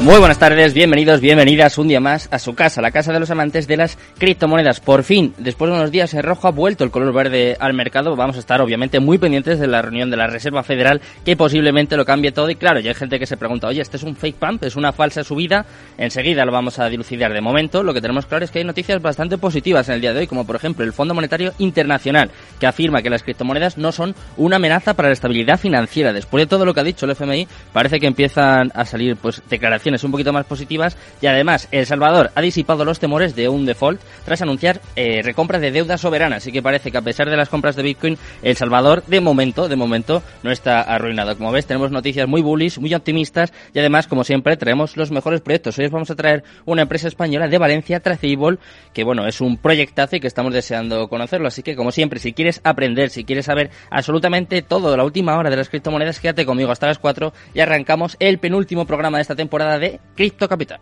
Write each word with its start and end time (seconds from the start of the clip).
Muy 0.00 0.18
buenas 0.18 0.38
tardes, 0.38 0.74
bienvenidos, 0.74 1.20
bienvenidas 1.20 1.78
un 1.78 1.88
día 1.88 2.00
más 2.00 2.28
a 2.30 2.38
su 2.38 2.54
casa, 2.54 2.82
la 2.82 2.90
casa 2.90 3.10
de 3.12 3.20
los 3.20 3.30
amantes 3.30 3.66
de 3.66 3.78
las 3.78 3.96
criptomonedas. 4.18 4.80
Por 4.80 5.02
fin, 5.02 5.32
después 5.38 5.70
de 5.70 5.78
unos 5.78 5.90
días 5.90 6.12
en 6.12 6.22
rojo 6.22 6.46
ha 6.46 6.50
vuelto 6.50 6.84
el 6.84 6.90
color 6.90 7.14
verde 7.14 7.56
al 7.58 7.72
mercado. 7.72 8.14
Vamos 8.14 8.36
a 8.36 8.40
estar 8.40 8.60
obviamente 8.60 9.00
muy 9.00 9.16
pendientes 9.16 9.58
de 9.58 9.66
la 9.66 9.80
reunión 9.80 10.10
de 10.10 10.18
la 10.18 10.26
Reserva 10.26 10.62
Federal 10.62 11.00
que 11.24 11.36
posiblemente 11.36 11.96
lo 11.96 12.04
cambie 12.04 12.32
todo. 12.32 12.50
Y 12.50 12.56
claro, 12.56 12.80
ya 12.80 12.90
hay 12.90 12.94
gente 12.94 13.18
que 13.18 13.24
se 13.24 13.38
pregunta, 13.38 13.68
oye, 13.68 13.80
¿este 13.80 13.96
es 13.96 14.02
un 14.02 14.14
fake 14.14 14.36
pump? 14.36 14.64
¿Es 14.64 14.76
una 14.76 14.92
falsa 14.92 15.24
subida? 15.24 15.64
Enseguida 15.96 16.44
lo 16.44 16.52
vamos 16.52 16.78
a 16.78 16.88
dilucidar. 16.90 17.32
De 17.32 17.40
momento, 17.40 17.82
lo 17.82 17.94
que 17.94 18.02
tenemos 18.02 18.26
claro 18.26 18.44
es 18.44 18.50
que 18.50 18.58
hay 18.58 18.64
noticias 18.64 19.00
bastante 19.00 19.38
positivas 19.38 19.88
en 19.88 19.94
el 19.94 20.00
día 20.02 20.12
de 20.12 20.20
hoy, 20.20 20.26
como 20.26 20.44
por 20.44 20.56
ejemplo 20.56 20.84
el 20.84 20.92
Fondo 20.92 21.14
Monetario 21.14 21.54
Internacional, 21.58 22.30
que 22.60 22.66
afirma 22.66 23.00
que 23.00 23.08
las 23.08 23.22
criptomonedas 23.22 23.78
no 23.78 23.90
son 23.90 24.14
una 24.36 24.56
amenaza 24.56 24.92
para 24.92 25.08
la 25.08 25.14
estabilidad 25.14 25.58
financiera. 25.58 26.12
Después 26.12 26.42
de 26.42 26.46
todo 26.46 26.66
lo 26.66 26.74
que 26.74 26.80
ha 26.80 26.84
dicho 26.84 27.06
el 27.06 27.12
FMI, 27.12 27.48
parece 27.72 28.00
que 28.00 28.06
empiezan 28.06 28.70
a 28.74 28.84
salir 28.84 29.16
pues 29.16 29.40
declaraciones 29.48 29.83
un 29.84 30.10
poquito 30.10 30.32
más 30.32 30.46
positivas 30.46 30.96
y 31.20 31.26
además 31.26 31.68
El 31.70 31.84
Salvador 31.84 32.30
ha 32.34 32.40
disipado 32.40 32.84
los 32.84 32.98
temores 32.98 33.36
de 33.36 33.48
un 33.48 33.66
default 33.66 34.00
tras 34.24 34.40
anunciar 34.40 34.80
eh, 34.96 35.20
recompra 35.22 35.58
de 35.58 35.70
deuda 35.70 35.98
soberana, 35.98 36.36
así 36.36 36.50
que 36.50 36.62
parece 36.62 36.90
que 36.90 36.96
a 36.96 37.02
pesar 37.02 37.28
de 37.28 37.36
las 37.36 37.50
compras 37.50 37.76
de 37.76 37.82
Bitcoin, 37.82 38.16
El 38.42 38.56
Salvador 38.56 39.04
de 39.06 39.20
momento, 39.20 39.68
de 39.68 39.76
momento 39.76 40.22
no 40.42 40.50
está 40.50 40.80
arruinado. 40.80 41.36
Como 41.36 41.52
ves, 41.52 41.66
tenemos 41.66 41.90
noticias 41.90 42.26
muy 42.26 42.40
bullish, 42.40 42.78
muy 42.78 42.94
optimistas 42.94 43.52
y 43.74 43.78
además, 43.78 44.06
como 44.06 44.24
siempre, 44.24 44.56
traemos 44.56 44.96
los 44.96 45.10
mejores 45.10 45.42
proyectos. 45.42 45.78
Hoy 45.78 45.84
os 45.84 45.90
vamos 45.90 46.10
a 46.10 46.14
traer 46.14 46.44
una 46.64 46.82
empresa 46.82 47.08
española 47.08 47.46
de 47.46 47.58
Valencia, 47.58 48.00
Traceable, 48.00 48.58
que 48.94 49.04
bueno, 49.04 49.26
es 49.26 49.40
un 49.42 49.58
proyectazo 49.58 50.16
y 50.16 50.20
que 50.20 50.28
estamos 50.28 50.54
deseando 50.54 51.08
conocerlo, 51.08 51.48
así 51.48 51.62
que 51.62 51.76
como 51.76 51.92
siempre, 51.92 52.20
si 52.20 52.32
quieres 52.32 52.60
aprender, 52.64 53.10
si 53.10 53.24
quieres 53.24 53.44
saber 53.44 53.70
absolutamente 53.90 54.62
todo 54.62 54.96
la 54.96 55.04
última 55.04 55.36
hora 55.36 55.50
de 55.50 55.56
las 55.56 55.68
criptomonedas, 55.68 56.20
quédate 56.20 56.46
conmigo 56.46 56.72
hasta 56.72 56.86
las 56.86 56.98
4 56.98 57.32
y 57.52 57.60
arrancamos 57.60 58.16
el 58.18 58.38
penúltimo 58.38 58.86
programa 58.86 59.18
de 59.18 59.22
esta 59.22 59.34
temporada 59.34 59.73
de 59.78 60.00
Cripto 60.14 60.48
Capital. 60.48 60.80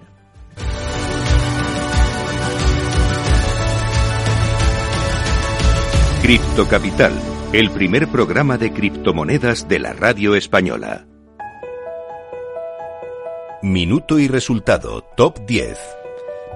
Cripto 6.23 6.69
Capital, 6.69 7.13
el 7.53 7.71
primer 7.71 8.09
programa 8.09 8.57
de 8.57 8.73
criptomonedas 8.73 9.69
de 9.69 9.81
la 9.81 9.93
radio 9.93 10.35
española. 10.35 11.07
Minuto 13.63 14.19
y 14.19 14.29
resultado, 14.29 15.03
top 15.17 15.45
10. 15.47 16.02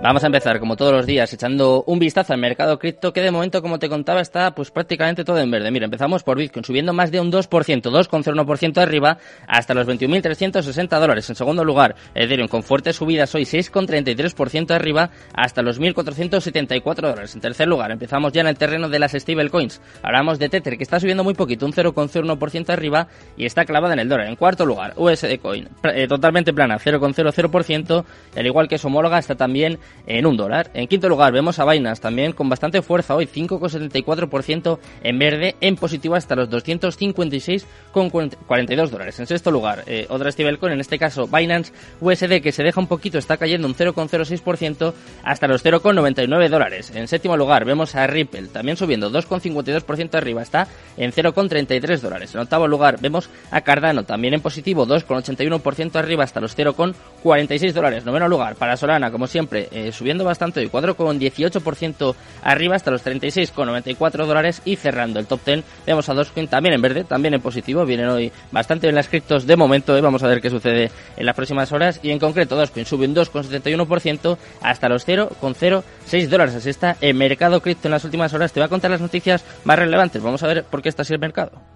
Vamos 0.02 0.22
a 0.22 0.26
empezar, 0.26 0.60
como 0.60 0.76
todos 0.76 0.92
los 0.92 1.06
días, 1.06 1.32
echando 1.32 1.82
un 1.86 1.98
vistazo 1.98 2.34
al 2.34 2.38
mercado 2.38 2.78
cripto, 2.78 3.14
que 3.14 3.22
de 3.22 3.30
momento, 3.30 3.62
como 3.62 3.78
te 3.78 3.88
contaba, 3.88 4.20
está 4.20 4.54
pues 4.54 4.70
prácticamente 4.70 5.24
todo 5.24 5.38
en 5.38 5.50
verde. 5.50 5.70
Mira, 5.70 5.86
empezamos 5.86 6.22
por 6.22 6.36
Bitcoin, 6.36 6.64
subiendo 6.64 6.92
más 6.92 7.10
de 7.10 7.18
un 7.18 7.32
2%, 7.32 7.48
2,01% 7.48 8.78
arriba, 8.78 9.16
hasta 9.48 9.72
los 9.72 9.88
21.360 9.88 11.00
dólares. 11.00 11.28
En 11.30 11.34
segundo 11.34 11.64
lugar, 11.64 11.96
Ethereum, 12.14 12.46
con 12.46 12.62
fuertes 12.62 12.96
subidas 12.96 13.34
hoy, 13.34 13.44
6,33% 13.44 14.70
arriba, 14.72 15.10
hasta 15.32 15.62
los 15.62 15.80
1.474 15.80 16.94
dólares. 16.94 17.34
En 17.34 17.40
tercer 17.40 17.66
lugar, 17.66 17.90
empezamos 17.90 18.34
ya 18.34 18.42
en 18.42 18.48
el 18.48 18.58
terreno 18.58 18.90
de 18.90 18.98
las 18.98 19.12
stablecoins. 19.12 19.80
Hablamos 20.02 20.38
de 20.38 20.50
Tether, 20.50 20.76
que 20.76 20.84
está 20.84 21.00
subiendo 21.00 21.24
muy 21.24 21.34
poquito, 21.34 21.64
un 21.64 21.72
0,01% 21.72 22.68
arriba, 22.68 23.08
y 23.38 23.46
está 23.46 23.64
clavada 23.64 23.94
en 23.94 24.00
el 24.00 24.08
dólar. 24.10 24.28
En 24.28 24.36
cuarto 24.36 24.66
lugar, 24.66 24.92
USD 24.96 25.38
Coin, 25.40 25.68
eh, 25.84 26.06
totalmente 26.06 26.52
plana, 26.52 26.78
0,00%, 26.78 28.04
y 28.36 28.38
al 28.38 28.46
igual 28.46 28.68
que 28.68 28.76
su 28.76 28.88
homóloga, 28.88 29.18
está 29.18 29.34
también 29.34 29.78
en 30.06 30.26
un 30.26 30.36
dólar. 30.36 30.70
En 30.74 30.86
quinto 30.86 31.08
lugar 31.08 31.32
vemos 31.32 31.58
a 31.58 31.64
Binance 31.64 32.00
también 32.00 32.30
con 32.32 32.48
bastante 32.48 32.80
fuerza 32.82 33.12
hoy, 33.14 33.26
5,74% 33.26 34.78
en 35.02 35.18
verde, 35.18 35.56
en 35.60 35.74
positivo 35.76 36.14
hasta 36.14 36.36
los 36.36 36.48
256,42 36.50 38.88
dólares. 38.88 39.18
En 39.20 39.26
sexto 39.26 39.50
lugar, 39.50 39.84
eh, 39.86 40.06
otra 40.08 40.30
stablecoin, 40.30 40.74
en 40.74 40.80
este 40.80 40.98
caso 40.98 41.26
Binance 41.26 41.72
USD, 42.00 42.40
que 42.40 42.52
se 42.52 42.62
deja 42.62 42.80
un 42.80 42.86
poquito, 42.86 43.18
está 43.18 43.36
cayendo 43.36 43.68
un 43.68 43.74
0,06% 43.74 44.94
hasta 45.22 45.48
los 45.48 45.62
0,99 45.64 46.48
dólares. 46.48 46.92
En 46.94 47.08
séptimo 47.08 47.36
lugar 47.36 47.64
vemos 47.64 47.94
a 47.94 48.06
Ripple, 48.06 48.48
también 48.48 48.76
subiendo 48.76 49.10
2,52% 49.10 50.14
arriba, 50.14 50.42
está 50.42 50.68
en 50.96 51.12
0,33 51.12 52.00
dólares. 52.00 52.34
En 52.34 52.40
octavo 52.40 52.66
lugar 52.68 52.98
vemos 53.00 53.30
a 53.50 53.60
Cardano, 53.62 54.04
también 54.04 54.34
en 54.34 54.40
positivo, 54.40 54.86
2,81% 54.86 55.96
arriba 55.96 56.22
hasta 56.24 56.40
los 56.40 56.56
0,46 56.56 57.72
dólares. 57.72 58.04
Noveno 58.04 58.28
lugar 58.28 58.54
para 58.56 58.76
Solana, 58.76 59.10
como 59.10 59.26
siempre, 59.26 59.68
eh, 59.76 59.92
subiendo 59.92 60.24
bastante 60.24 60.60
hoy, 60.60 60.70
4,18% 60.70 62.14
arriba 62.42 62.76
hasta 62.76 62.90
los 62.90 63.04
36,94 63.04 64.24
dólares 64.24 64.62
y 64.64 64.76
cerrando 64.76 65.20
el 65.20 65.26
top 65.26 65.40
10 65.44 65.64
vemos 65.86 66.08
a 66.08 66.14
Dogecoin 66.14 66.48
también 66.48 66.74
en 66.74 66.80
verde, 66.80 67.04
también 67.04 67.34
en 67.34 67.42
positivo, 67.42 67.84
vienen 67.84 68.08
hoy 68.08 68.32
bastante 68.50 68.86
bien 68.86 68.94
las 68.94 69.08
criptos 69.08 69.46
de 69.46 69.54
momento, 69.54 69.94
eh, 69.94 70.00
vamos 70.00 70.22
a 70.22 70.28
ver 70.28 70.40
qué 70.40 70.48
sucede 70.48 70.90
en 71.14 71.26
las 71.26 71.36
próximas 71.36 71.70
horas. 71.72 72.00
Y 72.02 72.10
en 72.10 72.18
concreto 72.18 72.56
Dogecoin 72.56 72.86
sube 72.86 73.06
un 73.06 73.14
2,71% 73.14 74.38
hasta 74.62 74.88
los 74.88 75.06
0,06 75.06 76.28
dólares, 76.28 76.54
así 76.54 76.70
está 76.70 76.96
el 77.02 77.14
mercado 77.14 77.60
cripto 77.60 77.88
en 77.88 77.92
las 77.92 78.04
últimas 78.04 78.32
horas, 78.32 78.54
te 78.54 78.60
voy 78.60 78.64
a 78.64 78.70
contar 78.70 78.90
las 78.90 79.02
noticias 79.02 79.44
más 79.64 79.78
relevantes, 79.78 80.22
vamos 80.22 80.42
a 80.42 80.46
ver 80.46 80.64
por 80.64 80.80
qué 80.80 80.88
está 80.88 81.02
así 81.02 81.12
el 81.12 81.20
mercado. 81.20 81.75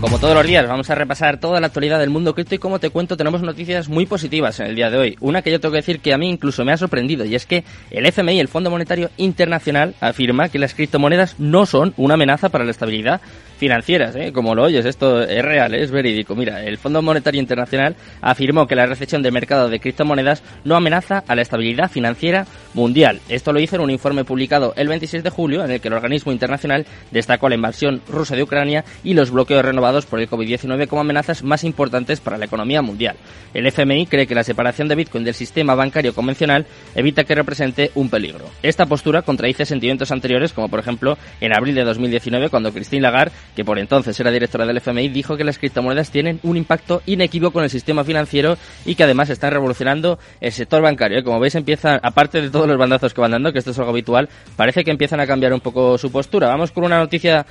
Como 0.00 0.18
todos 0.18 0.34
los 0.34 0.46
días, 0.46 0.68
vamos 0.68 0.90
a 0.90 0.94
repasar 0.94 1.40
toda 1.40 1.58
la 1.58 1.68
actualidad 1.68 1.98
del 1.98 2.10
mundo 2.10 2.34
cripto 2.34 2.54
y 2.54 2.58
como 2.58 2.78
te 2.78 2.90
cuento, 2.90 3.16
tenemos 3.16 3.40
noticias 3.40 3.88
muy 3.88 4.04
positivas 4.04 4.60
en 4.60 4.66
el 4.66 4.76
día 4.76 4.90
de 4.90 4.98
hoy. 4.98 5.16
Una 5.20 5.40
que 5.40 5.50
yo 5.50 5.58
tengo 5.58 5.72
que 5.72 5.78
decir 5.78 6.00
que 6.00 6.12
a 6.12 6.18
mí 6.18 6.28
incluso 6.28 6.66
me 6.66 6.72
ha 6.72 6.76
sorprendido 6.76 7.24
y 7.24 7.34
es 7.34 7.46
que 7.46 7.64
el 7.90 8.04
FMI, 8.04 8.38
el 8.38 8.48
Fondo 8.48 8.70
Monetario 8.70 9.08
Internacional, 9.16 9.94
afirma 10.00 10.50
que 10.50 10.58
las 10.58 10.74
criptomonedas 10.74 11.40
no 11.40 11.64
son 11.64 11.94
una 11.96 12.14
amenaza 12.14 12.50
para 12.50 12.64
la 12.64 12.72
estabilidad 12.72 13.22
financieras, 13.56 14.14
¿eh? 14.16 14.32
como 14.32 14.54
lo 14.54 14.64
oyes, 14.64 14.84
esto 14.84 15.22
es 15.22 15.42
real, 15.42 15.74
es 15.74 15.90
verídico. 15.90 16.34
Mira, 16.34 16.62
el 16.62 16.76
Fondo 16.78 17.00
Monetario 17.02 17.40
Internacional 17.40 17.96
afirmó 18.20 18.66
que 18.66 18.76
la 18.76 18.86
recesión 18.86 19.22
del 19.22 19.32
mercado 19.32 19.68
de 19.68 19.80
criptomonedas 19.80 20.42
no 20.64 20.76
amenaza 20.76 21.24
a 21.26 21.34
la 21.34 21.42
estabilidad 21.42 21.90
financiera 21.90 22.46
mundial. 22.74 23.20
Esto 23.28 23.52
lo 23.52 23.60
hizo 23.60 23.76
en 23.76 23.82
un 23.82 23.90
informe 23.90 24.24
publicado 24.24 24.74
el 24.76 24.88
26 24.88 25.22
de 25.24 25.30
julio 25.30 25.64
en 25.64 25.70
el 25.70 25.80
que 25.80 25.88
el 25.88 25.94
organismo 25.94 26.32
internacional 26.32 26.86
destacó 27.10 27.48
la 27.48 27.54
invasión 27.54 28.02
rusa 28.08 28.36
de 28.36 28.42
Ucrania 28.42 28.84
y 29.02 29.14
los 29.14 29.30
bloqueos 29.30 29.64
por 30.06 30.20
el 30.20 30.28
COVID-19 30.28 30.88
como 30.88 31.02
amenazas 31.02 31.42
más 31.44 31.64
importantes 31.64 32.20
para 32.20 32.38
la 32.38 32.46
economía 32.46 32.82
mundial. 32.82 33.16
El 33.54 33.66
FMI 33.66 34.06
cree 34.06 34.26
que 34.26 34.34
la 34.34 34.42
separación 34.42 34.88
de 34.88 34.96
Bitcoin 34.96 35.24
del 35.24 35.34
sistema 35.34 35.74
bancario 35.74 36.12
convencional 36.12 36.66
evita 36.94 37.24
que 37.24 37.34
represente 37.34 37.92
un 37.94 38.10
peligro. 38.10 38.46
Esta 38.62 38.86
postura 38.86 39.22
contradice 39.22 39.64
sentimientos 39.64 40.10
anteriores, 40.10 40.52
como 40.52 40.68
por 40.68 40.80
ejemplo 40.80 41.16
en 41.40 41.54
abril 41.54 41.74
de 41.74 41.84
2019 41.84 42.50
cuando 42.50 42.72
Christine 42.72 43.02
Lagarde 43.02 43.32
que 43.54 43.64
por 43.64 43.78
entonces 43.78 44.18
era 44.18 44.30
directora 44.30 44.66
del 44.66 44.78
FMI, 44.78 45.08
dijo 45.08 45.36
que 45.36 45.44
las 45.44 45.58
criptomonedas 45.58 46.10
tienen 46.10 46.40
un 46.42 46.56
impacto 46.56 47.02
inequívoco 47.06 47.58
en 47.60 47.64
el 47.64 47.70
sistema 47.70 48.04
financiero 48.04 48.56
y 48.84 48.94
que 48.94 49.04
además 49.04 49.30
están 49.30 49.52
revolucionando 49.52 50.18
el 50.40 50.52
sector 50.52 50.82
bancario. 50.82 51.22
Como 51.22 51.40
veis, 51.40 51.54
empiezan, 51.54 52.00
aparte 52.02 52.40
de 52.40 52.50
todos 52.50 52.66
los 52.66 52.76
bandazos 52.76 53.14
que 53.14 53.20
van 53.20 53.30
dando, 53.30 53.52
que 53.52 53.58
esto 53.58 53.70
es 53.70 53.78
algo 53.78 53.90
habitual, 53.90 54.28
parece 54.56 54.84
que 54.84 54.90
empiezan 54.90 55.20
a 55.20 55.26
cambiar 55.26 55.52
un 55.52 55.60
poco 55.60 55.98
su 55.98 56.10
postura. 56.10 56.48
Vamos 56.48 56.72
con 56.72 56.84
una 56.84 56.98
noticia 56.98 57.46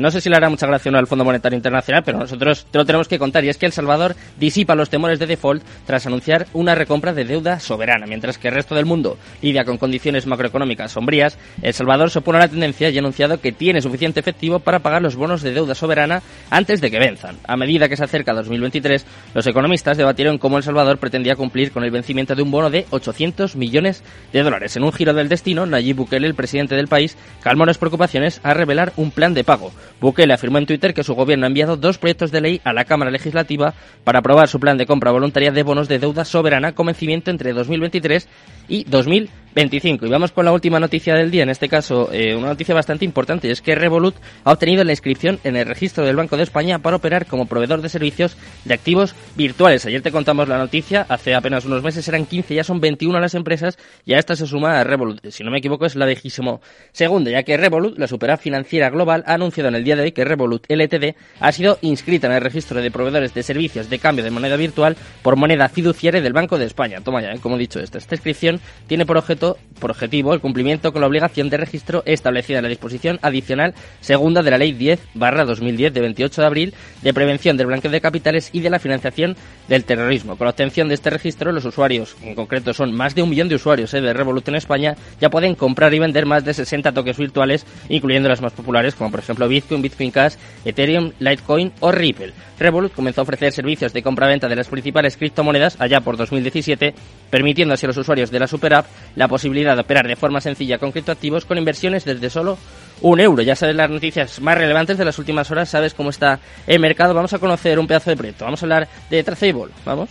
no 0.00 0.10
sé 0.10 0.20
si 0.20 0.28
le 0.28 0.36
hará 0.36 0.48
mucha 0.48 0.66
gracia 0.66 0.90
al 0.96 1.06
Fondo 1.06 1.24
Monetario 1.24 1.56
Internacional 1.56 1.66
internacional, 1.66 2.02
pero 2.04 2.18
nosotros 2.18 2.66
te 2.70 2.78
lo 2.78 2.84
tenemos 2.84 3.08
que 3.08 3.18
contar, 3.18 3.44
y 3.44 3.48
es 3.48 3.58
que 3.58 3.66
El 3.66 3.72
Salvador 3.72 4.14
disipa 4.38 4.74
los 4.74 4.88
temores 4.88 5.18
de 5.18 5.26
default 5.26 5.62
tras 5.84 6.06
anunciar 6.06 6.46
una 6.52 6.74
recompra 6.74 7.12
de 7.12 7.24
deuda 7.24 7.58
soberana, 7.60 8.06
mientras 8.06 8.38
que 8.38 8.48
el 8.48 8.54
resto 8.54 8.74
del 8.74 8.86
mundo 8.86 9.18
lidia 9.42 9.64
con 9.64 9.78
condiciones 9.78 10.26
macroeconómicas 10.26 10.92
sombrías, 10.92 11.38
El 11.62 11.74
Salvador 11.74 12.10
se 12.10 12.20
opone 12.20 12.38
a 12.38 12.42
la 12.42 12.48
tendencia 12.48 12.88
y 12.90 12.96
ha 12.96 13.00
anunciado 13.00 13.40
que 13.40 13.52
tiene 13.52 13.82
suficiente 13.82 14.20
efectivo 14.20 14.60
para 14.60 14.78
pagar 14.78 15.02
los 15.02 15.16
bonos 15.16 15.42
de 15.42 15.52
deuda 15.52 15.74
soberana 15.74 16.22
antes 16.50 16.80
de 16.80 16.90
que 16.90 16.98
venzan. 16.98 17.36
A 17.46 17.56
medida 17.56 17.88
que 17.88 17.96
se 17.96 18.04
acerca 18.04 18.32
2023, 18.32 19.04
los 19.34 19.46
economistas 19.46 19.96
debatieron 19.96 20.38
cómo 20.38 20.56
El 20.56 20.62
Salvador 20.62 20.98
pretendía 20.98 21.36
cumplir 21.36 21.72
con 21.72 21.84
el 21.84 21.90
vencimiento 21.90 22.34
de 22.34 22.42
un 22.42 22.50
bono 22.50 22.70
de 22.70 22.86
800 22.90 23.56
millones 23.56 24.02
de 24.32 24.42
dólares. 24.42 24.76
En 24.76 24.84
un 24.84 24.92
giro 24.92 25.14
del 25.14 25.28
destino, 25.28 25.66
Nayib 25.66 25.96
Bukele, 25.96 26.26
el 26.26 26.34
presidente 26.34 26.76
del 26.76 26.88
país, 26.88 27.16
calmó 27.42 27.66
las 27.66 27.78
preocupaciones 27.78 28.40
a 28.42 28.54
revelar 28.54 28.92
un 28.96 29.10
plan 29.10 29.34
de 29.34 29.44
pago. 29.44 29.72
Bukele 30.00 30.34
afirmó 30.34 30.58
en 30.58 30.66
Twitter 30.66 30.94
que 30.94 31.04
su 31.04 31.14
gobierno 31.14 31.46
ha 31.46 31.48
enviado 31.48 31.76
dos 31.76 31.98
proyectos 31.98 32.30
de 32.30 32.40
ley 32.40 32.60
a 32.64 32.72
la 32.72 32.84
Cámara 32.84 33.10
Legislativa 33.10 33.74
para 34.04 34.20
aprobar 34.20 34.48
su 34.48 34.60
plan 34.60 34.78
de 34.78 34.86
compra 34.86 35.10
voluntaria 35.10 35.52
de 35.52 35.62
bonos 35.62 35.88
de 35.88 35.98
deuda 35.98 36.24
soberana 36.24 36.72
con 36.72 36.86
vencimiento 36.86 37.30
entre 37.30 37.52
2023 37.52 38.28
y 38.68 38.84
2025. 38.84 40.06
Y 40.06 40.10
vamos 40.10 40.32
con 40.32 40.44
la 40.44 40.52
última 40.52 40.78
noticia 40.78 41.14
del 41.14 41.30
día, 41.30 41.42
en 41.42 41.48
este 41.48 41.68
caso 41.68 42.10
eh, 42.12 42.36
una 42.36 42.48
noticia 42.48 42.74
bastante 42.74 43.06
importante, 43.06 43.50
es 43.50 43.62
que 43.62 43.74
Revolut 43.74 44.14
ha 44.44 44.52
obtenido 44.52 44.84
la 44.84 44.92
inscripción 44.92 45.40
en 45.44 45.56
el 45.56 45.64
registro 45.64 46.04
del 46.04 46.14
Banco 46.14 46.36
de 46.36 46.42
España 46.42 46.78
para 46.80 46.96
operar 46.96 47.24
como 47.24 47.46
proveedor 47.46 47.80
de 47.80 47.88
servicios 47.88 48.36
de 48.66 48.74
activos 48.74 49.14
virtuales. 49.34 49.86
Ayer 49.86 50.02
te 50.02 50.12
contamos 50.12 50.46
la 50.48 50.58
noticia, 50.58 51.06
hace 51.08 51.34
apenas 51.34 51.64
unos 51.64 51.82
meses 51.82 52.06
eran 52.06 52.26
15, 52.26 52.54
ya 52.54 52.64
son 52.64 52.80
21 52.80 53.18
las 53.18 53.34
empresas 53.34 53.78
y 54.04 54.12
a 54.12 54.18
esta 54.18 54.36
se 54.36 54.46
suma 54.46 54.78
a 54.78 54.84
Revolut. 54.84 55.26
Si 55.30 55.42
no 55.42 55.50
me 55.50 55.58
equivoco 55.58 55.86
es 55.86 55.96
la 55.96 56.04
vigésimo 56.04 56.60
segunda, 56.92 57.30
ya 57.30 57.42
que 57.42 57.56
Revolut, 57.56 57.98
la 57.98 58.08
supera 58.08 58.36
financiera 58.36 58.90
global, 58.90 59.24
ha 59.26 59.34
anunciado 59.34 59.68
en 59.68 59.76
el 59.76 59.84
día 59.84 59.96
de 59.96 60.02
hoy 60.02 60.12
que 60.12 60.26
Revolut 60.26 60.66
LTD 60.68 61.14
ha 61.40 61.52
sido 61.52 61.78
inscrita 61.80 62.26
en 62.26 62.34
el 62.34 62.42
registro 62.42 62.82
de 62.82 62.90
proveedores 62.90 63.32
de 63.32 63.42
servicios 63.42 63.88
de 63.88 63.98
cambio 63.98 64.22
de 64.22 64.30
moneda 64.30 64.56
virtual 64.56 64.96
por 65.22 65.36
moneda 65.36 65.70
fiduciaria 65.70 66.20
del 66.20 66.34
Banco 66.34 66.58
de 66.58 66.66
España. 66.66 67.00
Toma 67.00 67.22
ya, 67.22 67.32
¿eh? 67.32 67.38
como 67.40 67.56
he 67.56 67.58
dicho 67.58 67.80
esto. 67.80 67.96
Esta 67.96 68.14
inscripción 68.14 68.55
tiene 68.86 69.06
por 69.06 69.16
objeto, 69.16 69.58
por 69.78 69.90
objetivo, 69.90 70.34
el 70.34 70.40
cumplimiento 70.40 70.92
con 70.92 71.00
la 71.00 71.06
obligación 71.06 71.50
de 71.50 71.56
registro 71.56 72.02
establecida 72.06 72.58
en 72.58 72.64
la 72.64 72.68
disposición 72.68 73.18
adicional 73.22 73.74
segunda 74.00 74.42
de 74.42 74.50
la 74.50 74.58
Ley 74.58 74.72
10 74.72 75.00
barra 75.14 75.44
2010 75.44 75.92
de 75.92 76.00
28 76.00 76.40
de 76.40 76.46
abril 76.46 76.74
de 77.02 77.14
prevención 77.14 77.56
del 77.56 77.66
blanqueo 77.66 77.90
de 77.90 78.00
capitales 78.00 78.50
y 78.52 78.60
de 78.60 78.70
la 78.70 78.78
financiación 78.78 79.36
del 79.68 79.84
terrorismo. 79.84 80.36
Con 80.36 80.46
la 80.46 80.50
obtención 80.50 80.88
de 80.88 80.94
este 80.94 81.10
registro, 81.10 81.52
los 81.52 81.64
usuarios, 81.64 82.16
en 82.22 82.34
concreto 82.34 82.72
son 82.72 82.94
más 82.94 83.14
de 83.14 83.22
un 83.22 83.30
millón 83.30 83.48
de 83.48 83.56
usuarios 83.56 83.92
eh, 83.94 84.00
de 84.00 84.12
Revolut 84.12 84.48
en 84.48 84.56
España, 84.56 84.96
ya 85.20 85.30
pueden 85.30 85.54
comprar 85.54 85.92
y 85.94 85.98
vender 85.98 86.26
más 86.26 86.44
de 86.44 86.54
60 86.54 86.92
toques 86.92 87.16
virtuales, 87.16 87.66
incluyendo 87.88 88.28
las 88.28 88.42
más 88.42 88.52
populares, 88.52 88.94
como 88.94 89.10
por 89.10 89.20
ejemplo 89.20 89.48
Bitcoin, 89.48 89.82
Bitcoin 89.82 90.10
Cash, 90.10 90.34
Ethereum, 90.64 91.12
Litecoin 91.18 91.72
o 91.80 91.92
Ripple. 91.92 92.32
Revolut 92.58 92.92
comenzó 92.92 93.20
a 93.20 93.24
ofrecer 93.24 93.52
servicios 93.52 93.92
de 93.92 94.02
compra-venta 94.02 94.48
de 94.48 94.56
las 94.56 94.68
principales 94.68 95.16
criptomonedas 95.16 95.78
allá 95.80 96.00
por 96.00 96.16
2017, 96.16 96.94
permitiendo 97.30 97.74
así 97.74 97.84
a 97.84 97.88
los 97.88 97.96
usuarios 97.98 98.30
de 98.30 98.40
la 98.52 98.84
la 99.14 99.28
posibilidad 99.28 99.74
de 99.74 99.82
operar 99.82 100.06
de 100.06 100.16
forma 100.16 100.40
sencilla 100.40 100.78
con 100.78 100.92
criptoactivos 100.92 101.44
con 101.44 101.58
inversiones 101.58 102.04
desde 102.04 102.30
solo 102.30 102.58
un 103.00 103.20
euro. 103.20 103.42
Ya 103.42 103.56
sabes 103.56 103.76
las 103.76 103.90
noticias 103.90 104.40
más 104.40 104.56
relevantes 104.56 104.98
de 104.98 105.04
las 105.04 105.18
últimas 105.18 105.50
horas, 105.50 105.68
sabes 105.68 105.94
cómo 105.94 106.10
está 106.10 106.40
el 106.66 106.80
mercado. 106.80 107.14
Vamos 107.14 107.32
a 107.32 107.38
conocer 107.38 107.78
un 107.78 107.86
pedazo 107.86 108.10
de 108.10 108.16
proyecto. 108.16 108.44
Vamos 108.44 108.62
a 108.62 108.66
hablar 108.66 108.88
de 109.10 109.22
Traceable. 109.22 109.72
Vamos. 109.84 110.10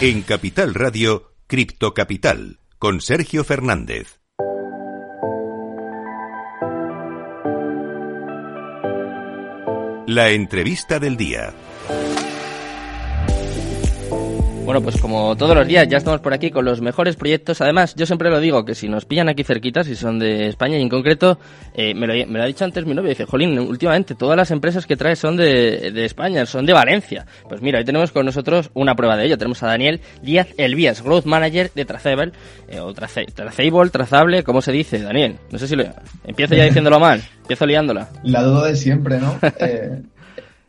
En 0.00 0.22
Capital 0.22 0.74
Radio, 0.74 1.32
Cripto 1.46 1.94
Capital, 1.94 2.58
con 2.78 3.00
Sergio 3.00 3.44
Fernández. 3.44 4.20
La 10.06 10.30
entrevista 10.30 11.00
del 11.00 11.16
día. 11.16 11.52
Bueno, 14.66 14.82
pues 14.82 15.00
como 15.00 15.36
todos 15.36 15.54
los 15.54 15.68
días 15.68 15.86
ya 15.86 15.98
estamos 15.98 16.20
por 16.20 16.34
aquí 16.34 16.50
con 16.50 16.64
los 16.64 16.80
mejores 16.80 17.14
proyectos. 17.14 17.60
Además, 17.60 17.94
yo 17.94 18.04
siempre 18.04 18.30
lo 18.30 18.40
digo, 18.40 18.64
que 18.64 18.74
si 18.74 18.88
nos 18.88 19.04
pillan 19.04 19.28
aquí 19.28 19.44
cerquita, 19.44 19.84
si 19.84 19.94
son 19.94 20.18
de 20.18 20.48
España 20.48 20.76
y 20.76 20.82
en 20.82 20.88
concreto, 20.88 21.38
eh, 21.72 21.94
me, 21.94 22.08
lo, 22.08 22.14
me, 22.26 22.38
lo, 22.38 22.42
ha 22.42 22.46
dicho 22.46 22.64
antes 22.64 22.84
mi 22.84 22.92
novio, 22.92 23.10
dice, 23.10 23.26
Jolín, 23.26 23.56
últimamente 23.60 24.16
todas 24.16 24.36
las 24.36 24.50
empresas 24.50 24.84
que 24.84 24.96
traes 24.96 25.20
son 25.20 25.36
de, 25.36 25.92
de, 25.92 26.04
España, 26.04 26.44
son 26.46 26.66
de 26.66 26.72
Valencia. 26.72 27.26
Pues 27.48 27.62
mira, 27.62 27.78
hoy 27.78 27.84
tenemos 27.84 28.10
con 28.10 28.26
nosotros 28.26 28.70
una 28.74 28.96
prueba 28.96 29.16
de 29.16 29.26
ello. 29.26 29.38
Tenemos 29.38 29.62
a 29.62 29.68
Daniel 29.68 30.00
Díaz 30.20 30.48
Elvías, 30.56 31.00
Growth 31.00 31.26
Manager 31.26 31.70
de 31.72 31.84
Traceable, 31.84 32.32
eh, 32.68 32.80
o 32.80 32.92
trace, 32.92 33.24
Traceable, 33.26 33.90
Trazable, 33.90 34.42
¿cómo 34.42 34.62
se 34.62 34.72
dice, 34.72 34.98
Daniel? 35.00 35.36
No 35.52 35.60
sé 35.60 35.68
si 35.68 35.76
lo... 35.76 35.84
Empiezo 36.24 36.56
ya 36.56 36.64
diciéndolo 36.64 36.98
mal, 36.98 37.22
empiezo 37.42 37.66
liándola. 37.66 38.08
La 38.24 38.42
duda 38.42 38.66
de 38.66 38.74
siempre, 38.74 39.20
¿no? 39.20 39.38
eh... 39.60 40.02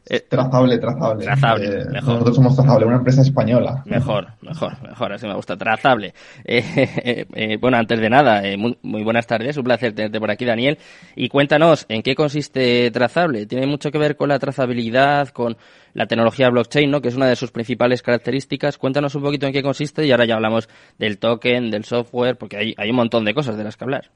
Eh, 0.09 0.21
trazable, 0.21 0.77
trazable. 0.77 1.25
Trazable, 1.25 1.81
eh, 1.81 1.85
mejor. 1.91 2.13
Nosotros 2.13 2.35
somos 2.35 2.55
trazable, 2.55 2.85
una 2.85 2.97
empresa 2.97 3.21
española. 3.21 3.83
Mejor, 3.85 4.27
mejor, 4.41 4.81
mejor, 4.81 5.13
así 5.13 5.27
me 5.27 5.35
gusta. 5.35 5.57
Trazable. 5.57 6.13
Eh, 6.49 7.25
eh 7.33 7.57
bueno, 7.59 7.77
antes 7.77 7.99
de 7.99 8.09
nada, 8.09 8.41
muy, 8.57 8.77
muy, 8.81 9.03
buenas 9.03 9.27
tardes, 9.27 9.57
un 9.57 9.63
placer 9.63 9.93
tenerte 9.93 10.19
por 10.19 10.31
aquí, 10.31 10.45
Daniel. 10.45 10.77
Y 11.15 11.29
cuéntanos, 11.29 11.85
¿en 11.89 12.01
qué 12.01 12.15
consiste 12.15 12.89
Trazable? 12.91 13.45
Tiene 13.45 13.67
mucho 13.67 13.91
que 13.91 13.97
ver 13.97 14.15
con 14.15 14.29
la 14.29 14.39
trazabilidad, 14.39 15.29
con 15.29 15.57
la 15.93 16.05
tecnología 16.05 16.49
blockchain, 16.49 16.89
¿no? 16.89 17.01
Que 17.01 17.09
es 17.09 17.15
una 17.15 17.27
de 17.27 17.35
sus 17.35 17.51
principales 17.51 18.01
características. 18.01 18.77
Cuéntanos 18.77 19.15
un 19.15 19.23
poquito 19.23 19.45
en 19.45 19.53
qué 19.53 19.61
consiste 19.61 20.05
y 20.05 20.11
ahora 20.11 20.25
ya 20.25 20.35
hablamos 20.35 20.69
del 20.97 21.17
token, 21.17 21.69
del 21.69 21.83
software, 21.83 22.37
porque 22.37 22.57
hay, 22.57 22.73
hay 22.77 22.89
un 22.89 22.95
montón 22.95 23.25
de 23.25 23.33
cosas 23.33 23.57
de 23.57 23.63
las 23.63 23.77
que 23.77 23.83
hablar. 23.83 24.11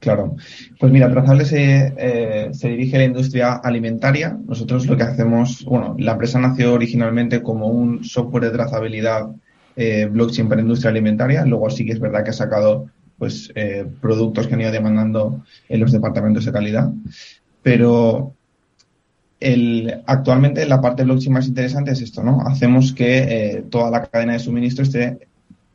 Claro. 0.00 0.36
Pues 0.78 0.92
mira, 0.92 1.10
Trazable 1.10 1.44
se, 1.44 1.92
eh, 1.96 2.48
se, 2.52 2.68
dirige 2.68 2.96
a 2.96 3.00
la 3.00 3.06
industria 3.06 3.54
alimentaria. 3.54 4.38
Nosotros 4.46 4.86
lo 4.86 4.96
que 4.96 5.02
hacemos, 5.02 5.64
bueno, 5.64 5.96
la 5.98 6.12
empresa 6.12 6.38
nació 6.38 6.74
originalmente 6.74 7.42
como 7.42 7.66
un 7.66 8.04
software 8.04 8.44
de 8.44 8.50
trazabilidad 8.50 9.28
eh, 9.74 10.08
blockchain 10.10 10.48
para 10.48 10.60
industria 10.60 10.90
alimentaria. 10.90 11.44
Luego 11.44 11.68
sí 11.70 11.84
que 11.84 11.92
es 11.92 12.00
verdad 12.00 12.22
que 12.22 12.30
ha 12.30 12.34
sacado 12.34 12.86
pues 13.18 13.50
eh, 13.56 13.84
productos 14.00 14.46
que 14.46 14.54
han 14.54 14.60
ido 14.60 14.70
demandando 14.70 15.44
en 15.68 15.80
los 15.80 15.90
departamentos 15.90 16.44
de 16.44 16.52
calidad. 16.52 16.90
Pero 17.62 18.34
el, 19.40 20.02
actualmente 20.06 20.64
la 20.66 20.80
parte 20.80 21.02
blockchain 21.04 21.32
más 21.32 21.48
interesante 21.48 21.90
es 21.90 22.00
esto, 22.00 22.22
¿no? 22.22 22.42
Hacemos 22.42 22.92
que 22.92 23.18
eh, 23.18 23.64
toda 23.68 23.90
la 23.90 24.06
cadena 24.06 24.34
de 24.34 24.38
suministro 24.38 24.84
esté 24.84 25.28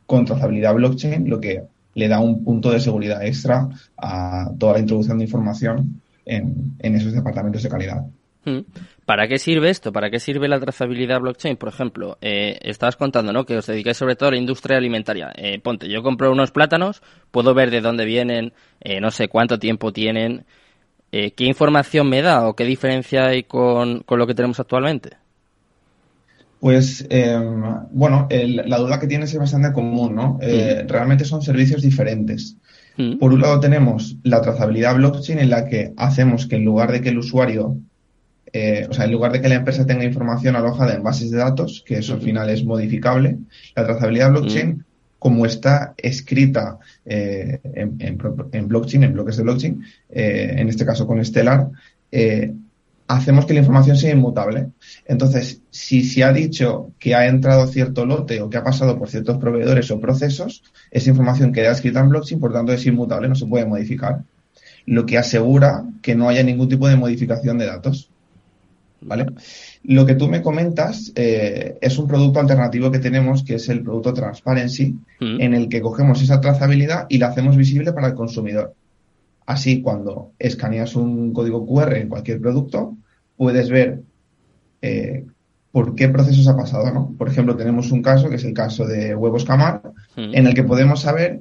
con 0.06 0.24
trazabilidad 0.24 0.74
blockchain, 0.74 1.28
lo 1.28 1.40
que 1.40 1.62
le 1.94 2.08
da 2.08 2.20
un 2.20 2.44
punto 2.44 2.70
de 2.70 2.80
seguridad 2.80 3.24
extra 3.24 3.68
a 3.96 4.50
toda 4.58 4.74
la 4.74 4.80
introducción 4.80 5.18
de 5.18 5.24
información 5.24 6.00
en, 6.24 6.76
esos 6.80 7.12
departamentos 7.12 7.62
de 7.62 7.68
calidad. 7.68 8.04
Hmm. 8.44 8.60
¿Para 9.06 9.26
qué 9.26 9.38
sirve 9.38 9.70
esto? 9.70 9.92
¿Para 9.92 10.10
qué 10.10 10.18
sirve 10.18 10.48
la 10.48 10.60
trazabilidad 10.60 11.20
blockchain? 11.20 11.56
Por 11.56 11.68
ejemplo, 11.68 12.18
eh, 12.20 12.58
estabas 12.62 12.96
contando, 12.96 13.32
¿no? 13.32 13.44
Que 13.44 13.56
os 13.56 13.66
dedicáis 13.66 13.96
sobre 13.96 14.16
todo 14.16 14.28
a 14.28 14.32
la 14.32 14.38
industria 14.38 14.76
alimentaria. 14.76 15.32
Eh, 15.36 15.58
ponte, 15.60 15.88
yo 15.88 16.02
compro 16.02 16.30
unos 16.30 16.50
plátanos, 16.50 17.02
puedo 17.30 17.54
ver 17.54 17.70
de 17.70 17.80
dónde 17.80 18.04
vienen, 18.04 18.52
eh, 18.80 19.00
no 19.00 19.10
sé 19.10 19.28
cuánto 19.28 19.58
tiempo 19.58 19.92
tienen. 19.92 20.44
Eh, 21.12 21.30
¿Qué 21.32 21.44
información 21.44 22.08
me 22.08 22.22
da 22.22 22.48
o 22.48 22.54
qué 22.54 22.64
diferencia 22.64 23.26
hay 23.26 23.44
con 23.44 24.04
lo 24.06 24.26
que 24.26 24.34
tenemos 24.34 24.60
actualmente? 24.60 25.23
Pues 26.64 27.06
eh, 27.10 27.38
bueno, 27.90 28.26
el, 28.30 28.56
la 28.56 28.78
duda 28.78 28.98
que 28.98 29.06
tienes 29.06 29.30
es 29.34 29.38
bastante 29.38 29.70
común, 29.74 30.14
¿no? 30.14 30.38
Eh, 30.40 30.80
mm. 30.82 30.88
Realmente 30.88 31.26
son 31.26 31.42
servicios 31.42 31.82
diferentes. 31.82 32.56
Mm. 32.96 33.18
Por 33.18 33.34
un 33.34 33.42
lado 33.42 33.60
tenemos 33.60 34.16
la 34.22 34.40
trazabilidad 34.40 34.96
blockchain 34.96 35.40
en 35.40 35.50
la 35.50 35.66
que 35.66 35.92
hacemos 35.98 36.46
que 36.46 36.56
en 36.56 36.64
lugar 36.64 36.90
de 36.90 37.02
que 37.02 37.10
el 37.10 37.18
usuario, 37.18 37.76
eh, 38.50 38.86
o 38.88 38.94
sea, 38.94 39.04
en 39.04 39.12
lugar 39.12 39.32
de 39.32 39.42
que 39.42 39.50
la 39.50 39.56
empresa 39.56 39.84
tenga 39.84 40.04
información 40.04 40.56
alojada 40.56 40.94
en 40.94 41.02
bases 41.02 41.30
de 41.30 41.36
datos, 41.36 41.84
que 41.84 41.98
eso 41.98 42.14
al 42.14 42.22
final 42.22 42.48
es 42.48 42.64
modificable, 42.64 43.36
la 43.76 43.84
trazabilidad 43.84 44.30
blockchain, 44.30 44.70
mm. 44.70 44.84
como 45.18 45.44
está 45.44 45.92
escrita 45.98 46.78
en, 47.04 47.60
en, 48.00 48.18
en, 48.52 48.68
blockchain, 48.68 49.04
en 49.04 49.12
bloques 49.12 49.36
de 49.36 49.42
blockchain, 49.42 49.84
en 50.08 50.68
este 50.70 50.86
caso 50.86 51.06
con 51.06 51.22
Stellar, 51.22 51.68
hacemos 53.06 53.46
que 53.46 53.54
la 53.54 53.60
información 53.60 53.96
sea 53.96 54.12
inmutable. 54.12 54.68
Entonces, 55.06 55.60
si 55.70 56.04
se 56.04 56.24
ha 56.24 56.32
dicho 56.32 56.92
que 56.98 57.14
ha 57.14 57.26
entrado 57.26 57.66
cierto 57.66 58.06
lote 58.06 58.40
o 58.40 58.48
que 58.48 58.56
ha 58.56 58.64
pasado 58.64 58.98
por 58.98 59.08
ciertos 59.10 59.38
proveedores 59.38 59.90
o 59.90 60.00
procesos, 60.00 60.62
esa 60.90 61.10
información 61.10 61.52
queda 61.52 61.72
escrita 61.72 62.00
en 62.00 62.08
blockchain, 62.08 62.40
por 62.40 62.52
tanto 62.52 62.72
es 62.72 62.86
inmutable, 62.86 63.28
no 63.28 63.34
se 63.34 63.46
puede 63.46 63.66
modificar. 63.66 64.22
Lo 64.86 65.06
que 65.06 65.18
asegura 65.18 65.84
que 66.02 66.14
no 66.14 66.28
haya 66.28 66.42
ningún 66.42 66.68
tipo 66.68 66.88
de 66.88 66.96
modificación 66.96 67.58
de 67.58 67.66
datos. 67.66 68.10
¿Vale? 69.06 69.26
Lo 69.82 70.06
que 70.06 70.14
tú 70.14 70.28
me 70.28 70.40
comentas 70.40 71.12
eh, 71.14 71.76
es 71.82 71.98
un 71.98 72.08
producto 72.08 72.40
alternativo 72.40 72.90
que 72.90 73.00
tenemos, 73.00 73.44
que 73.44 73.56
es 73.56 73.68
el 73.68 73.82
producto 73.82 74.14
Transparency, 74.14 74.96
mm. 75.20 75.40
en 75.42 75.52
el 75.52 75.68
que 75.68 75.82
cogemos 75.82 76.22
esa 76.22 76.40
trazabilidad 76.40 77.04
y 77.10 77.18
la 77.18 77.26
hacemos 77.26 77.54
visible 77.54 77.92
para 77.92 78.08
el 78.08 78.14
consumidor. 78.14 78.74
Así, 79.46 79.82
cuando 79.82 80.32
escaneas 80.38 80.96
un 80.96 81.32
código 81.32 81.66
QR 81.66 81.96
en 81.96 82.08
cualquier 82.08 82.40
producto, 82.40 82.96
puedes 83.36 83.68
ver 83.68 84.02
eh, 84.80 85.26
por 85.70 85.94
qué 85.94 86.08
procesos 86.08 86.46
ha 86.48 86.56
pasado, 86.56 86.92
¿no? 86.92 87.14
Por 87.18 87.28
ejemplo, 87.28 87.56
tenemos 87.56 87.90
un 87.90 88.02
caso, 88.02 88.30
que 88.30 88.36
es 88.36 88.44
el 88.44 88.54
caso 88.54 88.86
de 88.86 89.14
Huevos 89.14 89.44
Camar, 89.44 89.82
en 90.16 90.46
el 90.46 90.54
que 90.54 90.62
podemos 90.62 91.00
saber 91.00 91.40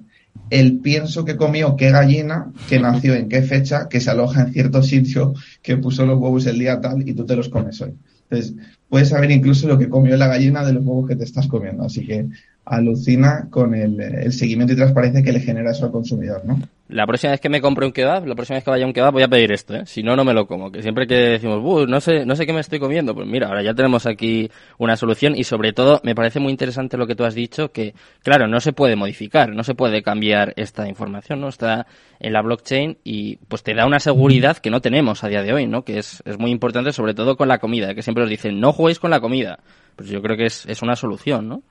el 0.50 0.80
pienso 0.80 1.26
que 1.26 1.38
comió 1.38 1.76
qué 1.76 1.92
gallina, 1.92 2.52
que 2.68 2.80
nació 2.80 3.14
en 3.14 3.30
qué 3.30 3.42
fecha, 3.42 3.88
que 3.88 4.00
se 4.00 4.10
aloja 4.10 4.42
en 4.42 4.54
cierto 4.54 4.84
sitio, 4.84 5.34
que 5.62 5.78
puso 5.78 6.06
los 6.06 6.20
huevos 6.20 6.46
el 6.48 6.60
día 6.60 6.82
tal 6.82 7.08
y 7.08 7.14
tú 7.14 7.26
te 7.26 7.36
los 7.36 7.50
comes 7.50 7.80
hoy. 7.82 7.94
Entonces, 8.30 8.56
puedes 8.90 9.10
saber 9.10 9.32
incluso 9.32 9.68
lo 9.68 9.78
que 9.78 9.90
comió 9.90 10.18
la 10.18 10.28
gallina 10.28 10.66
de 10.66 10.74
los 10.74 10.86
huevos 10.86 11.08
que 11.08 11.16
te 11.16 11.24
estás 11.24 11.48
comiendo. 11.48 11.84
Así 11.84 12.06
que 12.06 12.28
alucina 12.66 13.48
con 13.50 13.76
el, 13.76 14.32
seguimiento 14.32 14.74
y 14.74 14.78
transparencia 14.78 15.24
que 15.24 15.34
le 15.34 15.40
genera 15.40 15.72
eso 15.72 15.86
al 15.86 15.92
consumidor, 15.92 16.44
¿no? 16.46 16.60
La 16.94 17.08
próxima 17.08 17.32
vez 17.32 17.42
que 17.42 17.50
me 17.50 17.60
compre 17.60 17.88
un 17.88 17.92
kebab, 17.92 18.28
la 18.28 18.36
próxima 18.36 18.58
vez 18.58 18.64
que 18.64 18.70
vaya 18.70 18.84
a 18.84 18.88
un 18.88 18.94
kebab 18.94 19.14
voy 19.14 19.24
a 19.24 19.28
pedir 19.28 19.52
esto, 19.52 19.74
¿eh? 19.74 19.82
Si 19.88 20.04
no, 20.04 20.16
no 20.16 20.24
me 20.24 20.32
lo 20.32 20.46
como. 20.46 20.72
Que 20.72 20.84
siempre 20.84 21.08
que 21.08 21.16
decimos, 21.16 21.90
no 21.90 22.00
sé, 22.00 22.24
no 22.24 22.36
sé 22.36 22.46
qué 22.46 22.54
me 22.54 22.60
estoy 22.60 22.78
comiendo, 22.78 23.16
pues 23.16 23.28
mira, 23.28 23.48
ahora 23.48 23.64
ya 23.64 23.74
tenemos 23.74 24.06
aquí 24.06 24.52
una 24.78 24.96
solución 24.96 25.36
y 25.36 25.44
sobre 25.44 25.74
todo 25.74 26.02
me 26.04 26.14
parece 26.14 26.40
muy 26.40 26.52
interesante 26.52 26.96
lo 26.96 27.08
que 27.08 27.16
tú 27.16 27.26
has 27.26 27.34
dicho, 27.34 27.72
que 27.72 27.96
claro, 28.22 28.48
no 28.48 28.60
se 28.60 28.74
puede 28.74 28.96
modificar, 28.96 29.50
no 29.56 29.64
se 29.64 29.74
puede 29.74 30.04
cambiar 30.04 30.54
esta 30.56 30.88
información, 30.88 31.42
¿no? 31.42 31.48
Está 31.48 31.88
en 32.20 32.32
la 32.32 32.44
blockchain 32.44 33.00
y 33.04 33.38
pues 33.48 33.64
te 33.64 33.74
da 33.74 33.88
una 33.88 34.00
seguridad 34.00 34.58
que 34.58 34.70
no 34.70 34.80
tenemos 34.80 35.24
a 35.24 35.30
día 35.30 35.42
de 35.42 35.52
hoy, 35.52 35.66
¿no? 35.66 35.84
Que 35.84 35.98
es, 35.98 36.22
es 36.26 36.38
muy 36.38 36.52
importante 36.52 36.94
sobre 36.94 37.16
todo 37.16 37.38
con 37.38 37.48
la 37.48 37.58
comida, 37.58 37.96
que 37.96 38.04
siempre 38.04 38.24
os 38.24 38.30
dicen, 38.30 38.60
no 38.60 38.72
juguéis 38.72 39.00
con 39.00 39.10
la 39.10 39.20
comida. 39.20 39.58
Pues 39.96 40.10
yo 40.10 40.22
creo 40.22 40.38
que 40.38 40.46
es, 40.46 40.68
es 40.68 40.84
una 40.84 40.96
solución, 40.96 41.50
¿no? 41.50 41.64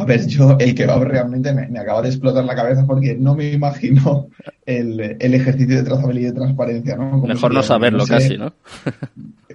A 0.00 0.04
ver, 0.06 0.26
yo 0.26 0.56
el 0.58 0.74
que 0.74 0.86
va 0.86 0.98
realmente 1.04 1.52
me, 1.52 1.78
acaba 1.78 2.00
de 2.00 2.08
explotar 2.08 2.42
la 2.44 2.54
cabeza 2.54 2.86
porque 2.86 3.16
no 3.16 3.34
me 3.34 3.52
imagino 3.52 4.28
el, 4.64 4.98
ejercicio 5.20 5.76
de 5.76 5.82
trazabilidad 5.82 6.30
y 6.30 6.34
transparencia, 6.34 6.96
¿no? 6.96 7.18
Mejor 7.18 7.52
no 7.52 7.62
saberlo 7.62 8.06
casi, 8.06 8.38
¿no? 8.38 8.54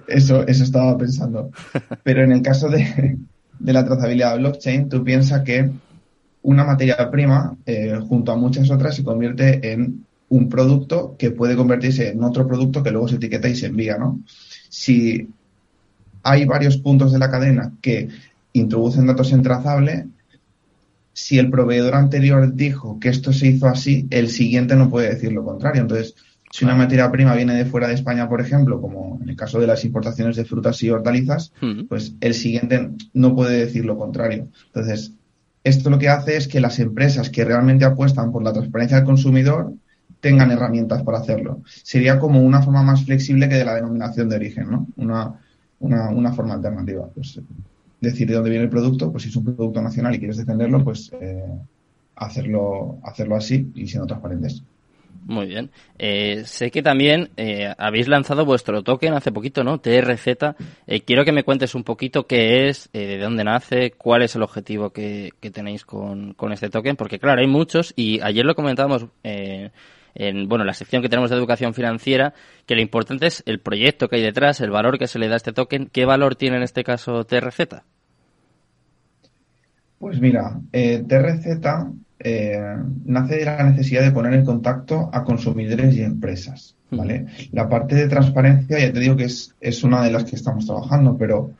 eso, 0.06 0.46
eso 0.46 0.62
estaba 0.62 0.96
pensando. 0.96 1.50
Pero 2.04 2.22
en 2.22 2.30
el 2.30 2.42
caso 2.42 2.68
de, 2.68 3.18
la 3.60 3.84
trazabilidad 3.84 4.34
de 4.34 4.38
blockchain, 4.38 4.88
tú 4.88 5.02
piensas 5.02 5.42
que 5.42 5.68
una 6.42 6.64
materia 6.64 7.10
prima, 7.10 7.56
eh, 7.66 7.98
junto 8.08 8.30
a 8.30 8.36
muchas 8.36 8.70
otras, 8.70 8.94
se 8.94 9.02
convierte 9.02 9.72
en 9.72 10.04
un 10.28 10.48
producto 10.48 11.16
que 11.18 11.32
puede 11.32 11.56
convertirse 11.56 12.10
en 12.10 12.22
otro 12.22 12.46
producto 12.46 12.84
que 12.84 12.92
luego 12.92 13.08
se 13.08 13.16
etiqueta 13.16 13.48
y 13.48 13.56
se 13.56 13.66
envía, 13.66 13.98
¿no? 13.98 14.20
Si 14.68 15.28
hay 16.22 16.44
varios 16.44 16.76
puntos 16.76 17.12
de 17.12 17.18
la 17.18 17.30
cadena 17.30 17.72
que 17.80 18.08
introducen 18.52 19.06
datos 19.06 19.32
en 19.32 19.42
trazable, 19.42 20.06
si 21.16 21.38
el 21.38 21.48
proveedor 21.48 21.94
anterior 21.94 22.54
dijo 22.54 23.00
que 23.00 23.08
esto 23.08 23.32
se 23.32 23.46
hizo 23.46 23.66
así, 23.68 24.06
el 24.10 24.28
siguiente 24.28 24.76
no 24.76 24.90
puede 24.90 25.08
decir 25.08 25.32
lo 25.32 25.44
contrario. 25.44 25.80
Entonces, 25.80 26.14
si 26.50 26.66
una 26.66 26.74
materia 26.74 27.10
prima 27.10 27.34
viene 27.34 27.54
de 27.54 27.64
fuera 27.64 27.88
de 27.88 27.94
España, 27.94 28.28
por 28.28 28.42
ejemplo, 28.42 28.82
como 28.82 29.18
en 29.22 29.30
el 29.30 29.34
caso 29.34 29.58
de 29.58 29.66
las 29.66 29.82
importaciones 29.86 30.36
de 30.36 30.44
frutas 30.44 30.82
y 30.82 30.90
hortalizas, 30.90 31.54
pues 31.88 32.12
el 32.20 32.34
siguiente 32.34 32.90
no 33.14 33.34
puede 33.34 33.64
decir 33.64 33.86
lo 33.86 33.96
contrario. 33.96 34.48
Entonces, 34.66 35.14
esto 35.64 35.88
lo 35.88 35.98
que 35.98 36.10
hace 36.10 36.36
es 36.36 36.48
que 36.48 36.60
las 36.60 36.78
empresas 36.80 37.30
que 37.30 37.46
realmente 37.46 37.86
apuestan 37.86 38.30
por 38.30 38.42
la 38.42 38.52
transparencia 38.52 38.98
del 38.98 39.06
consumidor 39.06 39.72
tengan 40.20 40.50
herramientas 40.50 41.02
para 41.02 41.18
hacerlo. 41.18 41.62
Sería 41.82 42.18
como 42.18 42.42
una 42.42 42.60
forma 42.60 42.82
más 42.82 43.06
flexible 43.06 43.48
que 43.48 43.54
de 43.54 43.64
la 43.64 43.74
denominación 43.74 44.28
de 44.28 44.36
origen, 44.36 44.70
¿no? 44.70 44.86
Una, 44.96 45.40
una, 45.78 46.10
una 46.10 46.32
forma 46.34 46.52
alternativa. 46.52 47.08
Pues, 47.14 47.40
decir 48.06 48.28
de 48.28 48.34
dónde 48.34 48.50
viene 48.50 48.64
el 48.64 48.70
producto, 48.70 49.10
pues 49.10 49.24
si 49.24 49.28
es 49.28 49.36
un 49.36 49.44
producto 49.44 49.80
nacional 49.82 50.14
y 50.14 50.18
quieres 50.18 50.36
defenderlo, 50.36 50.82
pues 50.82 51.10
eh, 51.20 51.44
hacerlo, 52.16 52.98
hacerlo 53.02 53.36
así 53.36 53.70
y 53.74 53.86
siendo 53.86 54.06
transparentes. 54.06 54.62
Muy 55.24 55.46
bien. 55.46 55.70
Eh, 55.98 56.42
sé 56.44 56.70
que 56.70 56.82
también 56.82 57.30
eh, 57.36 57.74
habéis 57.78 58.06
lanzado 58.06 58.44
vuestro 58.44 58.82
token 58.82 59.14
hace 59.14 59.32
poquito, 59.32 59.64
¿no? 59.64 59.78
TRZ. 59.78 60.54
quiero 61.04 61.24
que 61.24 61.32
me 61.32 61.42
cuentes 61.42 61.74
un 61.74 61.82
poquito 61.82 62.28
qué 62.28 62.68
es, 62.68 62.88
de 62.92 63.18
dónde 63.18 63.42
nace, 63.42 63.92
cuál 63.92 64.22
es 64.22 64.36
el 64.36 64.42
objetivo 64.42 64.90
que, 64.90 65.32
tenéis 65.52 65.84
con, 65.84 66.34
con, 66.34 66.52
este 66.52 66.70
token, 66.70 66.94
porque 66.94 67.18
claro, 67.18 67.40
hay 67.40 67.48
muchos 67.48 67.92
y 67.96 68.20
ayer 68.22 68.44
lo 68.44 68.54
comentábamos 68.54 69.06
en 70.16 70.48
bueno 70.48 70.64
la 70.64 70.74
sección 70.74 71.02
que 71.02 71.08
tenemos 71.08 71.30
de 71.30 71.36
educación 71.36 71.74
financiera, 71.74 72.34
que 72.66 72.74
lo 72.74 72.80
importante 72.80 73.26
es 73.26 73.42
el 73.46 73.60
proyecto 73.60 74.08
que 74.08 74.16
hay 74.16 74.22
detrás, 74.22 74.60
el 74.60 74.70
valor 74.70 74.98
que 74.98 75.06
se 75.06 75.18
le 75.18 75.28
da 75.28 75.34
a 75.34 75.36
este 75.36 75.52
token. 75.52 75.88
¿Qué 75.92 76.04
valor 76.04 76.36
tiene 76.36 76.56
en 76.56 76.62
este 76.62 76.84
caso 76.84 77.24
TRZ? 77.24 77.82
Pues 79.98 80.20
mira, 80.20 80.60
eh, 80.72 81.04
TRZ 81.06 81.46
eh, 82.18 82.76
nace 83.04 83.36
de 83.36 83.44
la 83.44 83.62
necesidad 83.62 84.02
de 84.02 84.12
poner 84.12 84.34
en 84.34 84.44
contacto 84.44 85.10
a 85.12 85.24
consumidores 85.24 85.94
y 85.94 86.02
empresas. 86.02 86.76
¿vale? 86.90 87.26
La 87.52 87.68
parte 87.68 87.94
de 87.94 88.08
transparencia, 88.08 88.78
ya 88.78 88.92
te 88.92 89.00
digo 89.00 89.16
que 89.16 89.24
es, 89.24 89.54
es 89.60 89.82
una 89.84 90.02
de 90.04 90.10
las 90.10 90.24
que 90.24 90.36
estamos 90.36 90.66
trabajando, 90.66 91.16
pero 91.16 91.52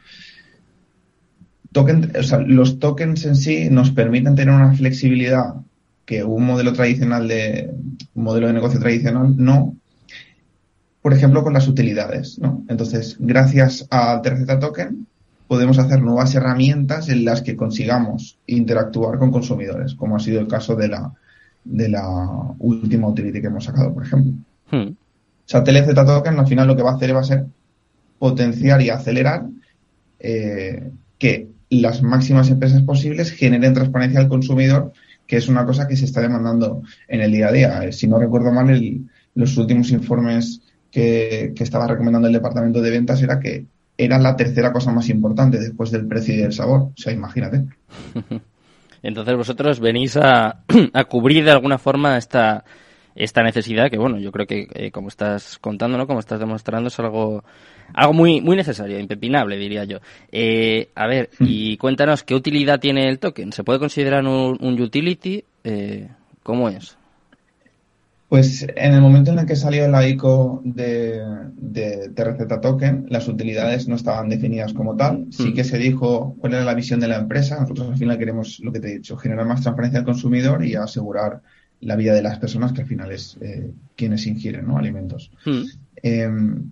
token, 1.73 2.13
o 2.19 2.23
sea, 2.23 2.39
los 2.39 2.79
tokens 2.79 3.25
en 3.25 3.37
sí 3.37 3.69
nos 3.71 3.91
permiten 3.91 4.35
tener 4.35 4.55
una 4.55 4.73
flexibilidad 4.75 5.55
que 6.05 6.23
un 6.23 6.47
modelo 6.47 6.73
tradicional 6.73 7.27
de 7.29 7.71
un 8.15 8.25
modelo 8.25 8.47
de 8.47 8.53
negocio 8.53 8.81
tradicional 8.81 9.35
no. 9.37 9.77
Por 11.03 11.13
ejemplo, 11.13 11.43
con 11.43 11.53
las 11.53 11.69
utilidades, 11.69 12.39
¿no? 12.39 12.65
Entonces, 12.69 13.17
gracias 13.19 13.87
a 13.91 14.21
TRZ 14.23 14.59
Token 14.59 15.07
podemos 15.49 15.79
hacer 15.79 16.03
nuevas 16.03 16.35
herramientas 16.35 17.09
en 17.09 17.25
las 17.25 17.43
que 17.43 17.57
consigamos 17.57 18.39
interactuar 18.47 19.19
con 19.19 19.31
consumidores, 19.31 19.95
como 19.95 20.17
ha 20.17 20.21
sido 20.21 20.41
el 20.41 20.49
caso 20.49 20.77
de 20.77 20.89
la 20.89 21.13
de 21.65 21.89
la 21.89 22.09
última 22.59 23.09
utility 23.09 23.41
que 23.41 23.49
hemos 23.49 23.65
sacado, 23.65 23.93
por 23.93 24.05
ejemplo. 24.05 24.33
Hmm. 24.71 24.93
O 24.93 25.49
sea, 25.49 25.65
TLZ 25.65 25.95
Token 25.95 26.39
al 26.39 26.47
final 26.47 26.69
lo 26.69 26.77
que 26.77 26.83
va 26.83 26.93
a 26.93 26.95
hacer 26.95 27.15
va 27.15 27.21
a 27.21 27.25
ser 27.25 27.47
potenciar 28.19 28.81
y 28.83 28.91
acelerar 28.91 29.47
eh, 30.21 30.91
que 31.19 31.49
las 31.71 32.03
máximas 32.03 32.51
empresas 32.51 32.83
posibles 32.83 33.33
generen 33.33 33.75
transparencia 33.75 34.21
al 34.21 34.29
consumidor 34.29 34.93
que 35.27 35.37
es 35.37 35.49
una 35.49 35.67
cosa 35.67 35.87
que 35.89 35.97
se 35.97 36.05
está 36.05 36.21
demandando 36.21 36.83
en 37.09 37.21
el 37.21 37.33
día 37.33 37.49
a 37.49 37.53
día. 37.53 37.85
Eh, 37.85 37.93
si 37.93 38.07
no 38.07 38.19
recuerdo 38.19 38.53
mal, 38.53 38.81
los 39.35 39.57
últimos 39.57 39.91
informes 39.91 40.63
que, 40.91 41.53
estaba 41.59 41.87
recomendando 41.87 42.29
el 42.29 42.35
departamento 42.35 42.81
de 42.81 42.91
ventas 42.91 43.23
era 43.23 43.41
que 43.41 43.67
era 43.99 44.19
la 44.19 44.37
tercera 44.37 44.73
cosa 44.73 44.93
más 44.93 45.09
importante 45.09 45.59
después 45.59 45.91
del 45.91 46.07
precio 46.07 46.35
y 46.35 46.39
del 46.39 46.53
sabor. 46.53 46.81
O 46.81 46.93
sea, 46.97 47.13
imagínate. 47.13 47.65
Entonces 49.03 49.37
vosotros 49.37 49.81
venís 49.81 50.17
a, 50.17 50.63
a 50.93 51.05
cubrir 51.05 51.45
de 51.45 51.53
alguna 51.53 51.79
forma 51.79 52.17
esta, 52.17 52.65
esta 53.15 53.43
necesidad 53.43 53.91
que, 53.91 53.99
bueno, 53.99 54.19
yo 54.19 54.33
creo 54.33 54.47
que 54.47 54.69
eh, 54.75 54.91
como 54.91 55.09
estás 55.09 55.59
contando, 55.59 55.97
¿no? 55.97 56.07
Como 56.07 56.21
estás 56.21 56.41
demostrando 56.41 56.89
es 56.89 56.99
algo 56.99 57.45
algo 57.95 58.13
muy, 58.13 58.41
muy 58.41 58.57
necesario, 58.57 58.99
impepinable, 58.99 59.57
diría 59.57 59.85
yo. 59.85 59.99
Eh, 60.31 60.91
a 60.95 61.07
ver, 61.07 61.31
hmm. 61.39 61.45
y 61.49 61.77
cuéntanos, 61.77 62.23
¿qué 62.25 62.35
utilidad 62.35 62.81
tiene 62.81 63.09
el 63.09 63.19
token? 63.19 63.53
¿Se 63.53 63.65
puede 63.65 63.79
considerar 63.79 64.25
un, 64.25 64.81
utility? 64.81 65.45
Eh, 65.65 66.09
¿Cómo 66.43 66.69
es? 66.69 66.96
Pues 68.29 68.67
en 68.75 68.93
el 68.93 69.01
momento 69.01 69.31
en 69.31 69.39
el 69.39 69.47
que 69.47 69.55
salió 69.55 69.87
la 69.89 70.07
ICO 70.07 70.61
de, 70.65 71.23
de, 71.55 72.11
TRZ 72.11 72.61
Token, 72.61 73.07
las 73.09 73.29
utilidades 73.29 73.87
no 73.87 73.95
estaban 73.95 74.29
definidas 74.29 74.73
como 74.73 74.97
tal. 74.97 75.27
Sí 75.31 75.51
hmm. 75.51 75.55
que 75.55 75.63
se 75.63 75.79
dijo 75.79 76.35
cuál 76.41 76.55
era 76.55 76.65
la 76.65 76.75
visión 76.75 76.99
de 76.99 77.07
la 77.07 77.19
empresa. 77.19 77.61
Nosotros 77.61 77.91
al 77.91 77.97
final 77.97 78.19
queremos, 78.19 78.59
lo 78.61 78.73
que 78.73 78.81
te 78.81 78.89
he 78.89 78.95
dicho, 78.97 79.17
generar 79.17 79.47
más 79.47 79.61
transparencia 79.61 80.01
al 80.01 80.05
consumidor 80.05 80.65
y 80.65 80.75
asegurar 80.75 81.41
la 81.81 81.95
vida 81.95 82.15
de 82.15 82.23
las 82.23 82.39
personas 82.39 82.73
que 82.73 82.83
al 82.83 82.89
final 82.89 83.13
es 83.13 83.37
eh, 83.41 83.71
quienes 83.95 84.27
ingieren 84.27 84.67
¿no? 84.67 84.77
alimentos. 84.77 85.31
Hmm. 85.45 85.63
Em, 86.03 86.71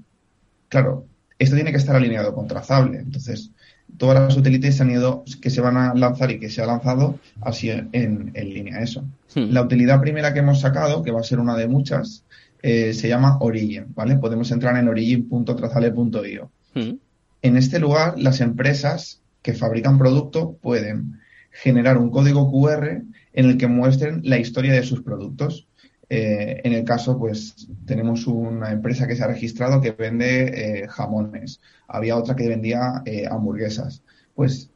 claro, 0.68 1.06
esto 1.38 1.54
tiene 1.54 1.70
que 1.70 1.78
estar 1.78 1.94
alineado 1.94 2.34
con 2.34 2.48
trazable. 2.48 2.98
Entonces, 2.98 3.52
todas 3.96 4.20
las 4.20 4.36
utilities 4.36 4.80
han 4.80 4.90
ido, 4.90 5.24
que 5.40 5.50
se 5.50 5.60
van 5.60 5.76
a 5.76 5.94
lanzar 5.94 6.30
y 6.30 6.38
que 6.38 6.50
se 6.50 6.62
ha 6.62 6.66
lanzado 6.66 7.18
así 7.40 7.70
en, 7.70 8.32
línea 8.34 8.80
eso. 8.80 9.04
Hmm. 9.34 9.50
La 9.50 9.62
utilidad 9.62 10.00
primera 10.00 10.32
que 10.32 10.40
hemos 10.40 10.60
sacado, 10.60 11.02
que 11.02 11.10
va 11.10 11.20
a 11.20 11.24
ser 11.24 11.38
una 11.38 11.56
de 11.56 11.68
muchas, 11.68 12.24
eh, 12.62 12.92
se 12.94 13.08
llama 13.08 13.38
Origin, 13.40 13.86
¿vale? 13.94 14.16
Podemos 14.16 14.50
entrar 14.50 14.76
en 14.76 14.88
origin.trazable.io. 14.88 16.50
Hmm. 16.74 16.96
En 17.42 17.56
este 17.56 17.78
lugar, 17.78 18.14
las 18.18 18.40
empresas 18.40 19.20
que 19.42 19.52
fabrican 19.52 19.98
producto 19.98 20.56
pueden 20.60 21.20
generar 21.50 21.98
un 21.98 22.10
código 22.10 22.50
QR 22.50 23.02
en 23.34 23.46
el 23.46 23.58
que 23.58 23.66
muestren 23.66 24.20
la 24.24 24.38
historia 24.38 24.72
de 24.72 24.82
sus 24.82 25.02
productos. 25.02 25.66
Eh, 26.08 26.60
en 26.64 26.72
el 26.72 26.84
caso, 26.84 27.18
pues 27.18 27.68
tenemos 27.86 28.26
una 28.26 28.70
empresa 28.70 29.06
que 29.06 29.16
se 29.16 29.22
ha 29.22 29.28
registrado 29.28 29.80
que 29.80 29.92
vende 29.92 30.82
eh, 30.82 30.88
jamones. 30.88 31.60
Había 31.88 32.16
otra 32.16 32.36
que 32.36 32.48
vendía 32.48 33.02
eh, 33.04 33.26
hamburguesas. 33.26 34.02
Pues 34.34 34.70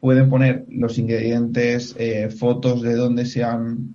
pueden 0.00 0.28
poner 0.30 0.64
los 0.68 0.96
ingredientes, 0.98 1.96
fotos 2.38 2.82
de 2.82 2.94
dónde 2.94 3.26
se 3.26 3.42
han 3.42 3.92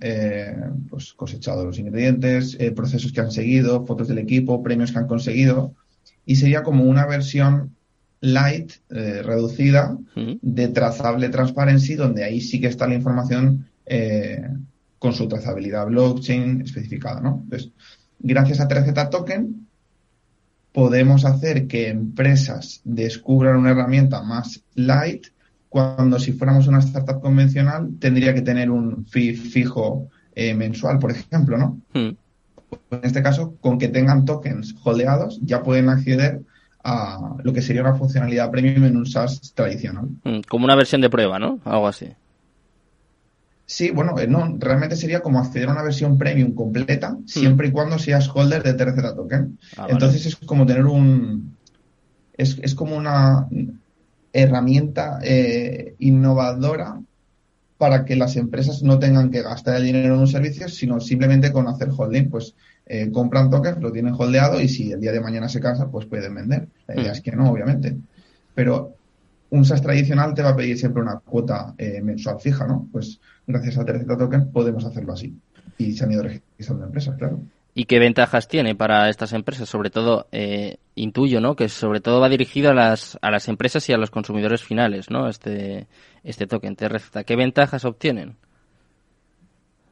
pues, 0.90 1.14
cosechado 1.14 1.66
los 1.66 1.80
ingredientes, 1.80 2.58
procesos 2.76 3.14
que 3.14 3.22
han 3.22 3.32
seguido, 3.32 3.86
fotos 3.86 4.10
del 4.10 4.18
equipo, 4.18 4.62
premios 4.62 4.92
que 4.92 5.00
han 5.00 5.08
conseguido. 5.08 5.76
Y 6.26 6.36
sería 6.36 6.62
como 6.62 6.84
una 6.84 7.06
versión 7.06 7.78
light, 8.20 8.74
reducida, 8.90 9.98
de 10.42 10.68
trazable 10.68 11.30
transparency, 11.30 11.96
donde 11.96 12.26
ahí 12.26 12.42
sí 12.42 12.60
que 12.60 12.68
está 12.68 12.86
la 12.86 12.96
información 12.96 13.70
con 15.04 15.12
su 15.14 15.28
trazabilidad 15.28 15.88
blockchain 15.88 16.62
especificada, 16.62 17.20
¿no? 17.20 17.42
Entonces, 17.44 17.72
gracias 18.20 18.62
a 18.62 18.70
3Z 18.70 19.10
Token 19.10 19.68
podemos 20.72 21.26
hacer 21.26 21.68
que 21.68 21.90
empresas 21.90 22.80
descubran 22.86 23.58
una 23.58 23.72
herramienta 23.72 24.22
más 24.22 24.64
light 24.76 25.28
cuando 25.68 26.20
si 26.20 26.32
fuéramos 26.32 26.68
una 26.68 26.80
startup 26.80 27.20
convencional 27.20 27.90
tendría 28.00 28.34
que 28.34 28.44
tener 28.44 28.72
un 28.72 29.06
fee 29.06 29.36
fijo 29.36 30.08
eh, 30.36 30.54
mensual, 30.54 31.00
por 31.00 31.12
ejemplo, 31.12 31.58
¿no? 31.58 31.82
Hmm. 31.94 32.16
En 32.92 33.02
este 33.04 33.22
caso, 33.22 33.58
con 33.60 33.78
que 33.78 33.90
tengan 33.90 34.24
tokens 34.24 34.74
holdeados, 34.86 35.42
ya 35.42 35.64
pueden 35.64 35.90
acceder 35.90 36.44
a 36.82 37.36
lo 37.44 37.52
que 37.52 37.62
sería 37.62 37.82
una 37.82 37.96
funcionalidad 37.96 38.50
premium 38.52 38.86
en 38.86 38.96
un 38.96 39.06
SaaS 39.06 39.52
tradicional. 39.54 40.06
Hmm, 40.24 40.40
como 40.48 40.64
una 40.64 40.76
versión 40.76 41.02
de 41.02 41.10
prueba, 41.10 41.40
¿no? 41.40 41.60
Algo 41.66 41.90
así. 41.90 42.08
Sí, 43.66 43.92
bueno, 43.92 44.18
eh, 44.20 44.28
no, 44.28 44.56
realmente 44.60 44.96
sería 44.96 45.22
como 45.22 45.40
acceder 45.40 45.70
a 45.70 45.72
una 45.72 45.84
versión 45.84 46.18
premium 46.18 46.54
completa, 46.54 47.12
hmm. 47.12 47.26
siempre 47.26 47.70
y 47.70 47.72
cuando 47.72 47.98
seas 47.98 48.30
holder 48.34 48.62
de 48.62 48.74
tercera 48.74 49.16
token. 49.16 49.58
Ah, 49.78 49.88
Entonces 49.90 50.26
es 50.26 50.36
como 50.36 50.66
tener 50.66 50.86
un. 50.86 51.56
Es, 52.36 52.58
es 52.62 52.76
como 52.76 52.96
una 52.96 53.48
herramienta 54.34 55.20
eh, 55.22 55.96
innovadora 56.00 57.00
para 57.78 58.06
que 58.06 58.16
las 58.16 58.36
empresas 58.36 58.82
no 58.82 58.98
tengan 58.98 59.30
que 59.30 59.42
gastar 59.42 59.76
el 59.76 59.84
dinero 59.84 60.16
en 60.16 60.22
un 60.22 60.28
servicio, 60.28 60.68
sino 60.68 61.00
simplemente 61.00 61.52
con 61.52 61.68
hacer 61.68 61.90
holding, 61.96 62.30
pues 62.30 62.56
eh, 62.86 63.12
compran 63.12 63.50
tokens, 63.50 63.82
lo 63.82 63.92
tienen 63.92 64.16
holdeado 64.18 64.60
y 64.60 64.68
si 64.68 64.92
el 64.92 65.00
día 65.00 65.12
de 65.12 65.22
mañana 65.22 65.48
se 65.48 65.60
cansa, 65.60 65.90
pues 65.90 66.06
pueden 66.06 66.34
vender. 66.34 66.68
La 66.88 66.96
idea 66.96 67.12
mm. 67.12 67.16
es 67.16 67.22
que 67.22 67.32
no, 67.34 67.52
obviamente. 67.52 67.98
Pero 68.56 68.96
un 69.54 69.66
SaaS 69.66 69.84
tradicional 69.84 70.34
te 70.34 70.42
va 70.42 70.50
a 70.50 70.56
pedir 70.56 70.76
siempre 70.80 71.04
una 71.04 71.20
cuota 71.20 71.76
eh, 71.78 72.02
mensual 72.02 72.40
fija, 72.40 72.66
¿no? 72.66 72.88
Pues 72.92 73.20
gracias 73.46 73.78
a 73.78 73.86
Terceta 73.86 74.18
Token 74.18 74.52
podemos 74.52 74.84
hacerlo 74.84 75.14
así. 75.14 75.38
Y 75.78 75.92
se 75.94 76.04
han 76.04 76.12
ido 76.12 76.24
registrando 76.24 76.86
empresas, 76.86 77.16
claro. 77.20 77.40
¿Y 77.76 77.86
qué 77.86 78.00
ventajas 78.00 78.48
tiene 78.48 78.74
para 78.74 79.10
estas 79.10 79.32
empresas? 79.32 79.70
Sobre 79.70 79.92
todo, 79.92 80.28
eh, 80.32 80.78
intuyo, 80.96 81.40
¿no? 81.40 81.56
Que 81.56 81.70
sobre 81.70 82.02
todo 82.02 82.20
va 82.20 82.30
dirigido 82.30 82.72
a 82.72 82.74
las, 82.74 83.20
a 83.22 83.30
las 83.30 83.48
empresas 83.48 83.88
y 83.90 83.94
a 83.94 83.98
los 83.98 84.10
consumidores 84.10 84.64
finales, 84.64 85.12
¿no? 85.12 85.30
Este, 85.30 85.86
este 86.24 86.48
token 86.48 86.76
TRZ. 86.76 87.24
¿Qué 87.24 87.36
ventajas 87.36 87.86
obtienen? 87.86 88.38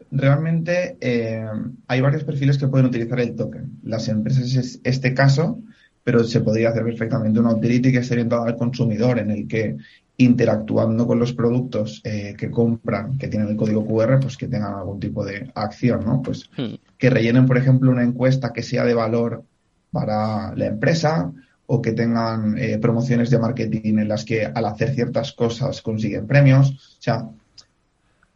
Realmente 0.10 0.98
eh, 1.02 1.46
hay 1.88 2.02
varios 2.02 2.24
perfiles 2.24 2.58
que 2.58 2.68
pueden 2.68 2.88
utilizar 2.88 3.20
el 3.20 3.36
token. 3.36 3.80
Las 3.84 4.08
empresas 4.08 4.56
es 4.56 4.82
este 4.84 5.14
caso, 5.14 5.60
pero 6.04 6.24
se 6.24 6.42
podría 6.42 6.70
hacer 6.70 6.84
perfectamente 6.84 7.40
una 7.40 7.54
utility 7.54 7.92
que 7.92 8.00
esté 8.00 8.16
orientada 8.16 8.48
al 8.48 8.58
consumidor, 8.58 9.20
en 9.20 9.32
el 9.32 9.48
que 9.48 9.78
interactuando 10.18 11.08
con 11.08 11.20
los 11.20 11.34
productos 11.34 12.02
eh, 12.04 12.36
que 12.38 12.52
compran, 12.52 13.18
que 13.18 13.28
tienen 13.28 13.50
el 13.50 13.56
código 13.56 13.86
QR, 13.86 14.20
pues 14.20 14.38
que 14.38 14.48
tengan 14.48 14.74
algún 14.74 15.00
tipo 15.00 15.26
de 15.26 15.52
acción, 15.56 16.06
¿no? 16.06 16.22
Pues 16.22 16.50
hmm. 16.58 16.76
que 16.98 17.10
rellenen, 17.10 17.46
por 17.46 17.58
ejemplo, 17.58 17.92
una 17.92 18.04
encuesta 18.04 18.54
que 18.54 18.64
sea 18.64 18.86
de 18.86 18.94
valor 18.94 19.44
para 19.92 20.56
la 20.56 20.68
empresa 20.68 21.32
o 21.66 21.82
que 21.82 21.94
tengan 21.94 22.58
eh, 22.58 22.78
promociones 22.80 23.30
de 23.30 23.40
marketing 23.40 24.00
en 24.00 24.08
las 24.08 24.26
que 24.26 24.46
al 24.46 24.66
hacer 24.66 24.94
ciertas 24.94 25.32
cosas 25.32 25.82
consiguen 25.82 26.28
premios. 26.28 26.70
O 26.70 27.02
sea, 27.02 27.30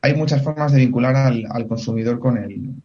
hay 0.01 0.15
muchas 0.15 0.41
formas 0.41 0.72
de 0.72 0.79
vincular 0.79 1.15
al, 1.15 1.67
consumidor 1.67 2.19
con, 2.19 2.38
el, 2.38 2.75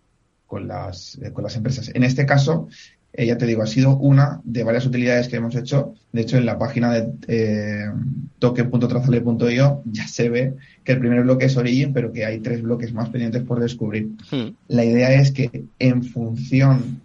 con, 0.47 0.67
las, 0.67 1.19
eh, 1.23 1.33
con 1.33 1.45
las 1.45 1.57
empresas. 1.57 1.91
En 1.95 2.03
este 2.03 2.27
caso, 2.27 2.69
eh, 3.13 3.27
ya 3.27 3.37
te 3.37 3.47
digo, 3.47 3.63
ha 3.63 3.67
sido 3.67 3.97
una 3.97 4.41
de 4.45 4.63
varias 4.63 4.87
utilidades 4.87 5.29
que 5.29 5.37
hemos 5.37 5.57
hecho. 5.57 5.95
De 6.13 6.23
hecho, 6.23 6.37
en 6.37 6.47
la 6.47 6.59
página 6.59 6.93
de 6.93 7.13
eh, 7.29 7.91
token.trazale.io 8.39 9.83
ya 9.85 10.07
se 10.07 10.29
ve 10.29 10.55
que 10.85 10.93
el 10.93 11.01
primer 11.01 11.23
bloque 11.23 11.47
es 11.47 11.57
Origin, 11.57 11.93
pero 11.93 12.13
que 12.13 12.25
hay 12.25 12.39
tres 12.39 12.63
bloques 12.63 12.93
más 12.93 13.09
pendientes 13.09 13.43
por 13.43 13.61
descubrir. 13.61 14.11
Hmm. 14.31 14.55
La 14.69 14.85
idea 14.85 15.13
es 15.15 15.33
que 15.33 15.65
en 15.79 16.05
función 16.05 17.01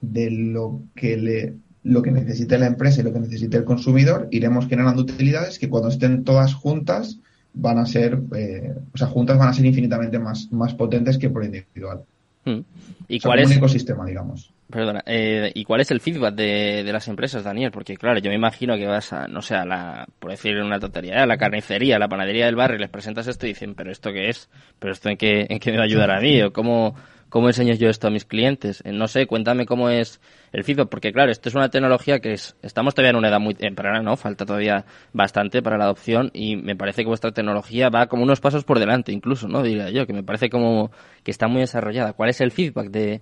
de 0.00 0.30
lo 0.30 0.82
que 0.94 1.16
le 1.16 1.54
lo 1.84 2.00
que 2.00 2.12
necesite 2.12 2.58
la 2.58 2.66
empresa 2.66 3.00
y 3.00 3.04
lo 3.04 3.12
que 3.12 3.18
necesite 3.18 3.56
el 3.56 3.64
consumidor, 3.64 4.28
iremos 4.30 4.68
generando 4.68 5.02
utilidades 5.02 5.58
que 5.58 5.68
cuando 5.68 5.88
estén 5.88 6.22
todas 6.22 6.54
juntas 6.54 7.18
van 7.54 7.78
a 7.78 7.86
ser, 7.86 8.22
eh, 8.36 8.72
o 8.94 8.96
sea, 8.96 9.08
juntas 9.08 9.36
van 9.36 9.48
a 9.48 9.52
ser 9.52 9.66
infinitamente 9.66 10.18
más, 10.20 10.50
más 10.52 10.74
potentes 10.74 11.18
que 11.18 11.28
por 11.28 11.44
individual. 11.44 12.02
Hmm. 12.44 12.60
¿Y 13.08 13.20
cuál 13.20 13.40
es? 13.40 13.48
Un 13.48 13.54
ecosistema, 13.54 14.06
digamos. 14.06 14.52
Perdona, 14.72 15.02
eh, 15.04 15.52
¿y 15.54 15.64
cuál 15.64 15.82
es 15.82 15.90
el 15.90 16.00
feedback 16.00 16.34
de, 16.34 16.82
de, 16.82 16.92
las 16.94 17.06
empresas, 17.06 17.44
Daniel? 17.44 17.70
Porque 17.70 17.94
claro, 17.94 18.18
yo 18.20 18.30
me 18.30 18.36
imagino 18.36 18.74
que 18.76 18.86
vas 18.86 19.12
a, 19.12 19.28
no 19.28 19.42
sé, 19.42 19.54
a 19.54 19.66
la, 19.66 20.06
por 20.18 20.30
decir 20.30 20.56
una 20.56 20.80
tontería, 20.80 21.22
a 21.22 21.26
la 21.26 21.36
carnicería, 21.36 21.96
a 21.96 21.98
la 21.98 22.08
panadería 22.08 22.46
del 22.46 22.56
barrio 22.56 22.76
y 22.76 22.80
les 22.80 22.88
presentas 22.88 23.26
esto 23.26 23.44
y 23.44 23.50
dicen, 23.50 23.74
pero 23.74 23.92
¿esto 23.92 24.12
qué 24.14 24.30
es? 24.30 24.48
¿Pero 24.78 24.94
esto 24.94 25.10
en 25.10 25.18
qué, 25.18 25.46
en 25.50 25.58
qué 25.58 25.72
me 25.72 25.76
va 25.76 25.82
a 25.82 25.86
ayudar 25.86 26.10
a 26.10 26.20
mí? 26.20 26.40
¿O 26.40 26.54
cómo, 26.54 26.94
cómo 27.28 27.48
enseño 27.48 27.74
yo 27.74 27.90
esto 27.90 28.08
a 28.08 28.10
mis 28.10 28.24
clientes? 28.24 28.82
Eh, 28.86 28.92
no 28.92 29.08
sé, 29.08 29.26
cuéntame 29.26 29.66
cómo 29.66 29.90
es 29.90 30.22
el 30.52 30.64
feedback, 30.64 30.88
porque 30.88 31.12
claro, 31.12 31.30
esto 31.30 31.50
es 31.50 31.54
una 31.54 31.68
tecnología 31.68 32.20
que 32.20 32.32
es, 32.32 32.56
estamos 32.62 32.94
todavía 32.94 33.10
en 33.10 33.16
una 33.16 33.28
edad 33.28 33.40
muy 33.40 33.52
temprana, 33.52 34.00
¿no? 34.00 34.16
Falta 34.16 34.46
todavía 34.46 34.86
bastante 35.12 35.60
para 35.60 35.76
la 35.76 35.84
adopción 35.84 36.30
y 36.32 36.56
me 36.56 36.76
parece 36.76 37.02
que 37.02 37.08
vuestra 37.08 37.32
tecnología 37.32 37.90
va 37.90 38.06
como 38.06 38.22
unos 38.22 38.40
pasos 38.40 38.64
por 38.64 38.78
delante 38.78 39.12
incluso, 39.12 39.48
¿no? 39.48 39.62
Diría 39.62 39.90
yo, 39.90 40.06
que 40.06 40.14
me 40.14 40.22
parece 40.22 40.48
como 40.48 40.90
que 41.24 41.30
está 41.30 41.46
muy 41.46 41.60
desarrollada. 41.60 42.14
¿Cuál 42.14 42.30
es 42.30 42.40
el 42.40 42.52
feedback 42.52 42.88
de 42.88 43.20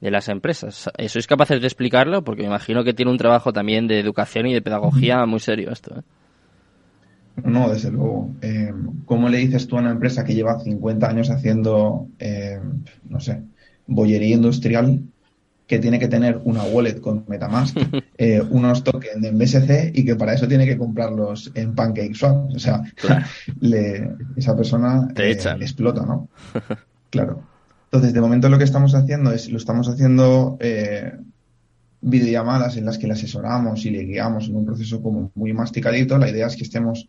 de 0.00 0.10
las 0.10 0.28
empresas. 0.28 0.90
¿Sois 1.08 1.26
capaces 1.26 1.60
de 1.60 1.66
explicarlo? 1.66 2.24
Porque 2.24 2.42
me 2.42 2.48
imagino 2.48 2.84
que 2.84 2.94
tiene 2.94 3.10
un 3.10 3.18
trabajo 3.18 3.52
también 3.52 3.86
de 3.86 4.00
educación 4.00 4.46
y 4.46 4.54
de 4.54 4.62
pedagogía 4.62 5.24
muy 5.26 5.40
serio 5.40 5.70
esto. 5.70 5.98
¿eh? 5.98 6.02
No, 7.44 7.70
desde 7.70 7.90
luego. 7.90 8.30
Eh, 8.40 8.72
¿Cómo 9.04 9.28
le 9.28 9.38
dices 9.38 9.66
tú 9.66 9.76
a 9.76 9.80
una 9.80 9.90
empresa 9.90 10.24
que 10.24 10.34
lleva 10.34 10.58
50 10.58 11.08
años 11.08 11.30
haciendo, 11.30 12.08
eh, 12.18 12.58
no 13.08 13.20
sé, 13.20 13.42
bollería 13.86 14.36
industrial, 14.36 15.02
que 15.66 15.78
tiene 15.78 16.00
que 16.00 16.08
tener 16.08 16.40
una 16.44 16.64
wallet 16.64 17.00
con 17.00 17.24
Metamask, 17.28 17.76
unos 18.50 18.82
tokens 18.82 19.24
en 19.24 19.38
BSC 19.38 19.92
y 19.94 20.04
que 20.04 20.16
para 20.16 20.34
eso 20.34 20.48
tiene 20.48 20.66
que 20.66 20.76
comprarlos 20.76 21.52
en 21.54 21.74
PancakeSwap? 21.74 22.54
O 22.54 22.58
sea, 22.58 22.82
esa 24.36 24.56
persona 24.56 25.08
explota, 25.14 26.04
¿no? 26.06 26.28
Claro. 27.10 27.42
Entonces, 27.92 28.14
de 28.14 28.20
momento 28.20 28.48
lo 28.48 28.56
que 28.56 28.64
estamos 28.64 28.94
haciendo 28.94 29.32
es, 29.32 29.50
lo 29.50 29.58
estamos 29.58 29.88
haciendo 29.88 30.56
eh, 30.60 31.12
videollamadas 32.00 32.76
en 32.76 32.84
las 32.84 32.98
que 32.98 33.08
le 33.08 33.14
asesoramos 33.14 33.84
y 33.84 33.90
le 33.90 34.04
guiamos 34.04 34.48
en 34.48 34.54
un 34.54 34.64
proceso 34.64 35.02
como 35.02 35.32
muy 35.34 35.52
masticadito. 35.52 36.16
La 36.16 36.30
idea 36.30 36.46
es 36.46 36.54
que 36.54 36.62
estemos 36.62 37.08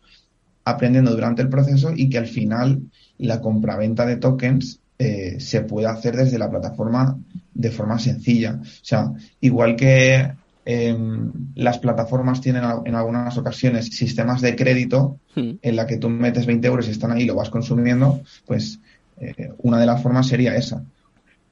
aprendiendo 0.64 1.12
durante 1.12 1.40
el 1.40 1.48
proceso 1.48 1.92
y 1.94 2.10
que 2.10 2.18
al 2.18 2.26
final 2.26 2.82
la 3.18 3.40
compraventa 3.40 4.04
de 4.06 4.16
tokens 4.16 4.80
eh, 4.98 5.38
se 5.38 5.62
pueda 5.62 5.92
hacer 5.92 6.16
desde 6.16 6.38
la 6.38 6.50
plataforma 6.50 7.16
de 7.54 7.70
forma 7.70 8.00
sencilla. 8.00 8.60
O 8.60 8.84
sea, 8.84 9.12
igual 9.40 9.76
que 9.76 10.32
em, 10.64 11.32
las 11.54 11.78
plataformas 11.78 12.40
tienen 12.40 12.64
en 12.84 12.94
algunas 12.96 13.38
ocasiones 13.38 13.86
sistemas 13.86 14.40
de 14.40 14.56
crédito 14.56 15.18
hmm. 15.36 15.52
en 15.62 15.76
la 15.76 15.86
que 15.86 15.96
tú 15.96 16.08
metes 16.08 16.46
20 16.46 16.66
euros 16.66 16.88
y 16.88 16.90
están 16.90 17.12
ahí 17.12 17.22
y 17.22 17.26
lo 17.26 17.36
vas 17.36 17.50
consumiendo, 17.50 18.20
pues 18.46 18.80
eh, 19.18 19.52
una 19.58 19.78
de 19.78 19.86
las 19.86 20.02
formas 20.02 20.26
sería 20.26 20.56
esa. 20.56 20.82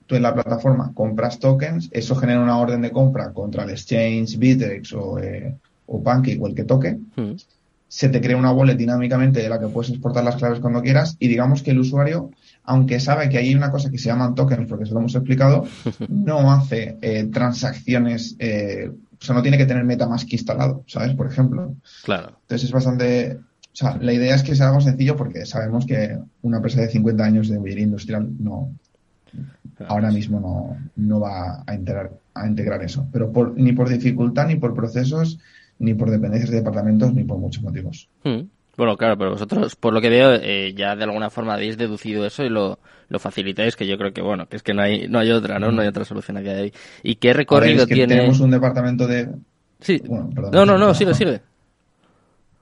Tú 0.07 0.17
en 0.17 0.23
la 0.23 0.35
plataforma 0.35 0.93
compras 0.93 1.39
tokens, 1.39 1.89
eso 1.93 2.17
genera 2.17 2.43
una 2.43 2.59
orden 2.59 2.83
de 2.83 2.91
compra 2.91 3.33
contra 3.33 3.65
el 3.65 3.71
exchange, 3.71 4.39
Bittrex 4.39 4.93
o, 4.93 5.19
eh, 5.19 5.55
o 5.87 6.03
Pancake 6.03 6.39
o 6.41 6.47
el 6.47 6.55
que 6.55 6.65
toque. 6.65 6.99
Hmm. 7.17 7.35
Se 7.87 8.09
te 8.09 8.21
crea 8.21 8.37
una 8.37 8.53
wallet 8.53 8.77
dinámicamente 8.77 9.43
de 9.43 9.49
la 9.49 9.59
que 9.59 9.67
puedes 9.67 9.91
exportar 9.91 10.25
las 10.25 10.37
claves 10.37 10.61
cuando 10.61 10.83
quieras 10.83 11.17
y 11.19 11.29
digamos 11.29 11.63
que 11.63 11.73
el 11.73 11.81
usuario, 11.81 12.31
aunque 12.65 13.01
sabe 13.01 13.29
que 13.29 13.39
hay 13.39 13.55
una 13.55 13.71
cosa 13.71 13.91
que 13.91 13.99
se 13.99 14.09
llaman 14.09 14.35
tokens, 14.35 14.69
porque 14.69 14.87
se 14.87 14.93
lo 14.93 15.01
hemos 15.01 15.15
explicado, 15.15 15.67
no 16.09 16.53
hace 16.53 16.99
eh, 17.03 17.29
transacciones, 17.33 18.37
o 19.21 19.25
sea, 19.25 19.35
no 19.35 19.43
tiene 19.43 19.59
que 19.59 19.67
tener 19.67 19.85
MetaMask 19.85 20.33
instalado, 20.33 20.85
¿sabes? 20.87 21.15
Por 21.15 21.27
ejemplo. 21.27 21.75
Claro. 22.05 22.39
Entonces 22.43 22.69
es 22.69 22.73
bastante, 22.73 23.39
o 23.73 23.77
sea, 23.77 23.97
la 24.01 24.13
idea 24.13 24.35
es 24.35 24.43
que 24.43 24.55
sea 24.55 24.69
algo 24.69 24.81
sencillo 24.81 25.17
porque 25.17 25.47
sabemos 25.47 25.87
que 25.87 26.19
una 26.43 26.57
empresa 26.57 26.81
de 26.81 26.89
50 26.89 27.25
años 27.25 27.49
de 27.49 27.59
bollería 27.59 27.85
industrial 27.85 28.29
no, 28.39 28.73
ahora 29.87 30.11
mismo 30.11 30.41
no, 30.41 30.77
no 30.97 31.21
va 31.21 31.63
a 31.65 31.75
integrar, 31.75 32.11
a 32.35 32.47
integrar 32.47 32.83
eso. 32.83 33.07
Pero 33.13 33.33
por, 33.33 33.57
ni 33.57 33.73
por 33.73 33.89
dificultad, 33.89 34.49
ni 34.49 34.57
por 34.57 34.75
procesos, 34.75 35.39
ni 35.79 35.95
por 35.95 36.11
dependencias 36.11 36.51
de 36.51 36.59
departamentos, 36.59 37.15
ni 37.15 37.23
por 37.23 37.39
muchos 37.39 37.63
motivos. 37.63 38.09
Hmm. 38.25 38.43
Bueno, 38.77 38.97
claro, 38.97 39.17
pero 39.19 39.31
vosotros, 39.33 39.77
por 39.77 39.93
lo 39.93 40.01
que 40.01 40.09
veo, 40.09 40.33
eh, 40.35 40.73
ya 40.75 40.97
de 40.97 41.05
alguna 41.05 41.29
forma 41.31 41.55
habéis 41.55 41.77
deducido 41.77 42.25
eso 42.25 42.45
y 42.45 42.49
lo, 42.49 42.79
lo 43.09 43.19
facilitáis, 43.19 43.77
que 43.77 43.87
yo 43.87 43.99
creo 43.99 44.13
que, 44.13 44.23
bueno, 44.23 44.47
que 44.47 44.57
es 44.57 44.63
que 44.63 44.75
no 44.75 44.83
hay, 44.83 45.07
no 45.07 45.19
hay 45.19 45.31
otra, 45.31 45.59
¿no? 45.59 45.71
No 45.71 45.83
hay 45.83 45.89
otra 45.89 46.05
solución 46.05 46.39
a 46.39 46.41
día 46.41 46.55
de 46.55 46.63
hoy. 46.63 46.73
¿Y 47.03 47.17
qué 47.17 47.33
recorrido 47.33 47.87
tiene? 47.87 48.17
Tenemos 48.17 48.41
un 48.41 48.51
departamento 48.51 49.07
de... 49.07 49.29
Sí. 49.81 50.03
no, 50.09 50.67
no, 50.67 50.79
no, 50.79 50.95
sirve, 50.95 51.15
sirve 51.15 51.43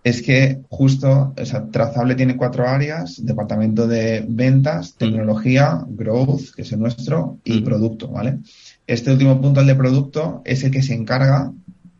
es 0.08 0.22
que 0.22 0.60
justo, 0.70 1.34
o 1.36 1.44
sea, 1.44 1.66
Trazable 1.66 2.14
tiene 2.14 2.36
cuatro 2.36 2.66
áreas, 2.66 3.24
departamento 3.24 3.86
de 3.86 4.24
ventas, 4.26 4.94
mm. 4.94 4.98
tecnología, 4.98 5.84
growth, 5.86 6.54
que 6.54 6.62
es 6.62 6.72
el 6.72 6.80
nuestro, 6.80 7.38
y 7.44 7.60
mm. 7.60 7.64
producto, 7.64 8.08
¿vale? 8.08 8.38
Este 8.86 9.12
último 9.12 9.40
punto, 9.40 9.60
el 9.60 9.66
de 9.66 9.74
producto, 9.74 10.40
es 10.44 10.64
el 10.64 10.70
que 10.70 10.82
se 10.82 10.94
encarga 10.94 11.52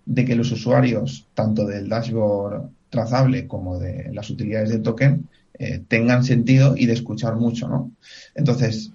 de 0.07 0.25
que 0.25 0.37
los 0.37 0.51
usuarios, 0.53 1.27
tanto 1.35 1.66
del 1.66 1.88
dashboard 1.88 2.71
trazable 2.88 3.47
como 3.47 3.79
de 3.79 4.11
las 4.14 4.31
utilidades 4.31 4.71
del 4.71 4.83
token, 4.83 5.29
eh, 5.59 5.83
tengan 5.87 6.25
sentido 6.25 6.75
y 6.77 6.87
de 6.87 6.94
escuchar 6.94 7.37
mucho, 7.37 7.68
¿no? 7.68 7.90
Entonces, 8.35 8.90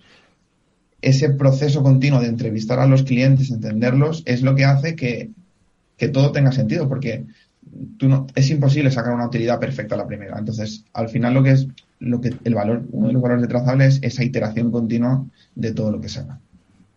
ese 1.02 1.30
proceso 1.30 1.84
continuo 1.84 2.19
de 2.19 2.30
entrevistar 2.30 2.80
a 2.80 2.88
los 2.88 3.04
clientes, 3.04 3.52
entenderlos, 3.52 4.23
es 4.26 4.41
lo 4.41 4.56
que 4.56 4.65
hace 4.65 4.95
que, 4.95 5.30
que 5.97 6.08
todo 6.08 6.32
tenga 6.32 6.52
sentido, 6.52 6.89
porque 6.89 7.26
tú 7.97 8.07
no, 8.07 8.27
es 8.36 8.49
imposible 8.49 8.91
sacar 8.91 9.13
una 9.13 9.27
utilidad 9.27 9.59
perfecta 9.59 9.95
a 9.95 9.97
la 9.97 10.07
primera. 10.07 10.38
Entonces, 10.38 10.86
al 10.93 11.09
final 11.09 11.33
lo 11.33 11.43
que 11.43 11.51
es, 11.51 11.67
lo 11.99 12.21
que 12.21 12.33
el 12.43 12.55
valor, 12.55 12.83
uno 12.91 13.07
de 13.07 13.13
los 13.13 13.21
valores 13.21 13.41
de 13.41 13.47
trazable 13.47 13.86
es 13.86 13.99
esa 14.01 14.23
iteración 14.23 14.71
continua 14.71 15.23
de 15.55 15.73
todo 15.73 15.91
lo 15.91 16.01
que 16.01 16.09
se 16.09 16.19
haga. 16.19 16.39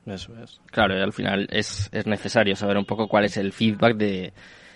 Eso 0.07 0.33
es. 0.43 0.61
Claro, 0.71 0.97
y 0.97 1.03
al 1.03 1.13
final 1.13 1.49
es, 1.51 1.89
es 1.93 2.07
necesario 2.07 2.55
saber 2.55 2.77
un 2.77 2.85
poco 2.85 3.09
cuál 3.09 3.25
es 3.25 3.37
el 3.37 3.53
feedback 3.53 3.97
de, 3.97 4.33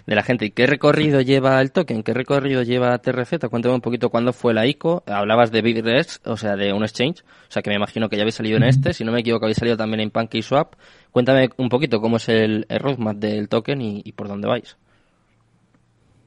de 0.06 0.14
la 0.14 0.22
gente. 0.22 0.46
¿Y 0.46 0.50
qué 0.50 0.66
recorrido 0.66 1.20
lleva 1.20 1.60
el 1.60 1.72
token? 1.72 2.02
¿Qué 2.02 2.12
recorrido 2.12 2.62
lleva 2.62 2.98
TRZ? 2.98 3.48
Cuéntame 3.48 3.74
un 3.76 3.80
poquito 3.80 4.10
cuándo 4.10 4.32
fue 4.32 4.54
la 4.54 4.66
ICO. 4.66 5.04
Hablabas 5.06 5.52
de 5.52 5.62
BitREX, 5.62 6.20
o 6.24 6.36
sea, 6.36 6.56
de 6.56 6.72
un 6.72 6.82
exchange. 6.82 7.22
O 7.22 7.52
sea, 7.52 7.62
que 7.62 7.70
me 7.70 7.76
imagino 7.76 8.08
que 8.08 8.16
ya 8.16 8.22
habéis 8.22 8.34
salido 8.34 8.56
en 8.56 8.64
este. 8.64 8.92
Si 8.92 9.04
no 9.04 9.12
me 9.12 9.20
equivoco, 9.20 9.44
habéis 9.44 9.58
salido 9.58 9.76
también 9.76 10.00
en 10.00 10.10
PancakeSwap. 10.10 10.74
Cuéntame 11.10 11.50
un 11.56 11.68
poquito 11.68 12.00
cómo 12.00 12.16
es 12.16 12.28
el, 12.28 12.66
roadmap 12.68 13.16
del 13.16 13.48
token 13.48 13.80
y, 13.80 14.12
por 14.12 14.28
dónde 14.28 14.48
vais. 14.48 14.76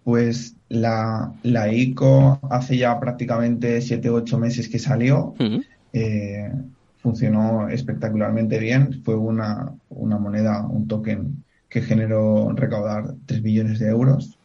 Pues 0.04 0.56
la, 0.70 1.34
la 1.44 1.72
ICO 1.72 2.40
hace 2.50 2.78
ya 2.78 3.00
prácticamente 3.00 3.80
7 3.82 4.10
o 4.10 4.16
8 4.16 4.38
meses 4.38 4.68
que 4.68 4.80
salió. 4.80 5.34
Eh, 5.94 6.52
funcionó 6.98 7.70
espectacularmente 7.70 8.60
bien. 8.60 9.02
Fue 9.04 9.16
una, 9.16 9.74
una 9.90 10.18
moneda, 10.18 10.66
un 10.66 10.88
token 10.88 11.44
que 11.70 11.82
generó 11.82 12.52
recaudar 12.54 13.16
3 13.26 13.42
billones 13.42 13.80
de 13.80 13.90
euros. 13.90 14.38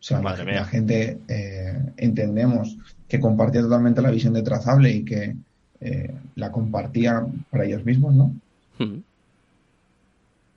O 0.00 0.06
sea, 0.06 0.20
la, 0.20 0.64
gente 0.66 1.18
eh, 1.28 1.78
entendemos 1.96 2.76
que 3.08 3.20
compartía 3.20 3.62
totalmente 3.62 4.02
la 4.02 4.10
visión 4.10 4.34
de 4.34 4.42
trazable 4.42 4.90
y 4.90 5.04
que 5.04 5.34
eh, 5.80 6.14
la 6.34 6.52
compartía 6.52 7.24
para 7.50 7.64
ellos 7.64 7.84
mismos, 7.86 8.14
¿no? 8.14 8.34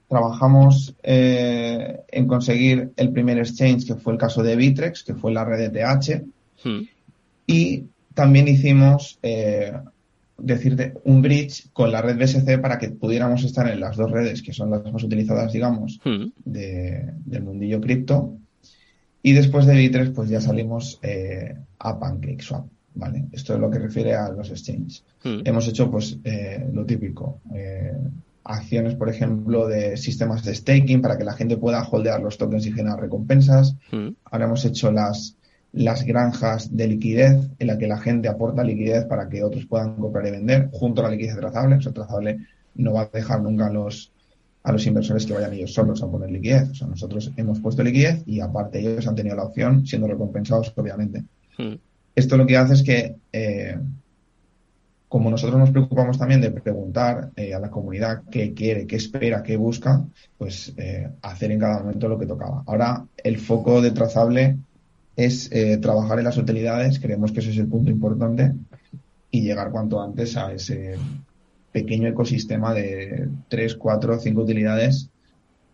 Trabajamos 0.07 0.95
eh, 1.03 1.99
en 2.09 2.27
conseguir 2.27 2.91
el 2.95 3.11
primer 3.11 3.37
exchange, 3.39 3.85
que 3.85 3.95
fue 3.95 4.13
el 4.13 4.19
caso 4.19 4.41
de 4.43 4.55
Bitrex, 4.55 5.03
que 5.03 5.15
fue 5.15 5.33
la 5.33 5.45
red 5.45 5.69
de 5.69 5.79
TH. 5.79 6.23
Hmm. 6.63 6.81
Y 7.45 7.83
también 8.13 8.47
hicimos 8.47 9.19
decirte 10.37 10.93
un 11.03 11.21
bridge 11.21 11.69
con 11.73 11.91
la 11.91 12.01
red 12.01 12.17
BSC 12.17 12.59
para 12.59 12.77
que 12.77 12.89
pudiéramos 12.89 13.43
estar 13.43 13.67
en 13.67 13.79
las 13.79 13.97
dos 13.97 14.11
redes 14.11 14.41
que 14.41 14.53
son 14.53 14.69
las 14.69 14.83
más 14.91 15.03
utilizadas, 15.03 15.51
digamos, 15.51 15.99
hmm. 16.03 16.25
del 16.45 17.43
mundillo 17.43 17.81
cripto. 17.81 18.37
Y 19.23 19.33
después 19.33 19.65
de 19.65 19.75
Bittrex, 19.75 20.11
pues 20.11 20.29
ya 20.29 20.39
salimos 20.39 20.99
eh, 21.01 21.55
a 21.79 21.99
PancakeSwap, 21.99 22.65
¿vale? 22.95 23.25
Esto 23.31 23.55
es 23.55 23.59
lo 23.59 23.69
que 23.69 23.79
refiere 23.79 24.15
a 24.15 24.29
los 24.29 24.49
exchanges. 24.51 25.03
Hmm. 25.23 25.41
Hemos 25.43 25.67
hecho, 25.67 25.89
pues, 25.89 26.17
eh, 26.23 26.65
lo 26.71 26.85
típico. 26.85 27.41
Acciones, 28.49 28.95
por 28.95 29.09
ejemplo, 29.09 29.67
de 29.67 29.97
sistemas 29.97 30.43
de 30.43 30.55
staking 30.55 31.01
para 31.01 31.17
que 31.17 31.23
la 31.23 31.33
gente 31.33 31.57
pueda 31.57 31.83
holdear 31.83 32.21
los 32.21 32.37
tokens 32.37 32.65
y 32.65 32.71
generar 32.71 32.99
recompensas. 32.99 33.75
Hmm. 33.91 34.09
Ahora 34.25 34.45
hemos 34.45 34.63
hecho 34.65 34.91
las 34.91 35.37
las 35.73 36.05
granjas 36.05 36.75
de 36.75 36.87
liquidez 36.87 37.49
en 37.59 37.67
la 37.67 37.77
que 37.77 37.87
la 37.87 37.99
gente 37.99 38.27
aporta 38.27 38.63
liquidez 38.63 39.05
para 39.05 39.29
que 39.29 39.43
otros 39.43 39.65
puedan 39.65 39.95
comprar 39.95 40.25
y 40.27 40.31
vender 40.31 40.69
junto 40.71 41.01
a 41.01 41.05
la 41.05 41.11
liquidez 41.11 41.35
trazable. 41.35 41.75
O 41.75 41.81
sea, 41.81 41.91
trazable 41.91 42.39
no 42.75 42.93
va 42.93 43.01
a 43.01 43.09
dejar 43.11 43.41
nunca 43.41 43.67
a 43.67 43.71
los, 43.71 44.11
a 44.63 44.71
los 44.71 44.85
inversores 44.87 45.25
que 45.25 45.33
vayan 45.33 45.53
ellos 45.53 45.73
solos 45.73 46.01
a 46.01 46.09
poner 46.09 46.31
liquidez. 46.31 46.69
O 46.69 46.75
sea, 46.75 46.87
nosotros 46.87 47.31
hemos 47.37 47.59
puesto 47.59 47.83
liquidez 47.83 48.23
y 48.25 48.39
aparte 48.39 48.79
ellos 48.79 49.07
han 49.07 49.15
tenido 49.15 49.35
la 49.35 49.43
opción, 49.43 49.85
siendo 49.85 50.07
recompensados, 50.07 50.73
obviamente. 50.75 51.23
Hmm. 51.57 51.75
Esto 52.15 52.37
lo 52.37 52.47
que 52.47 52.57
hace 52.57 52.73
es 52.73 52.83
que, 52.83 53.15
eh, 53.31 53.77
como 55.09 55.31
nosotros 55.31 55.57
nos 55.57 55.71
preocupamos 55.71 56.17
también 56.17 56.41
de 56.41 56.51
preguntar 56.51 57.31
eh, 57.35 57.53
a 57.53 57.59
la 57.59 57.69
comunidad 57.69 58.23
qué 58.29 58.53
quiere, 58.53 58.85
qué 58.85 58.97
espera, 58.97 59.41
qué 59.41 59.55
busca, 59.55 60.03
pues 60.37 60.73
eh, 60.77 61.09
hacer 61.21 61.51
en 61.51 61.59
cada 61.59 61.79
momento 61.79 62.09
lo 62.09 62.19
que 62.19 62.25
tocaba. 62.25 62.63
Ahora, 62.65 63.05
el 63.23 63.37
foco 63.37 63.81
de 63.81 63.91
trazable 63.91 64.57
es 65.15 65.49
eh, 65.51 65.77
trabajar 65.77 66.19
en 66.19 66.25
las 66.25 66.37
utilidades, 66.37 66.99
creemos 66.99 67.31
que 67.31 67.39
ese 67.39 67.51
es 67.51 67.57
el 67.57 67.67
punto 67.67 67.89
importante, 67.89 68.53
y 69.31 69.41
llegar 69.41 69.71
cuanto 69.71 70.01
antes 70.01 70.35
a 70.35 70.51
ese 70.51 70.95
pequeño 71.71 72.07
ecosistema 72.09 72.73
de 72.73 73.29
3, 73.47 73.75
4, 73.75 74.19
5 74.19 74.41
utilidades 74.41 75.09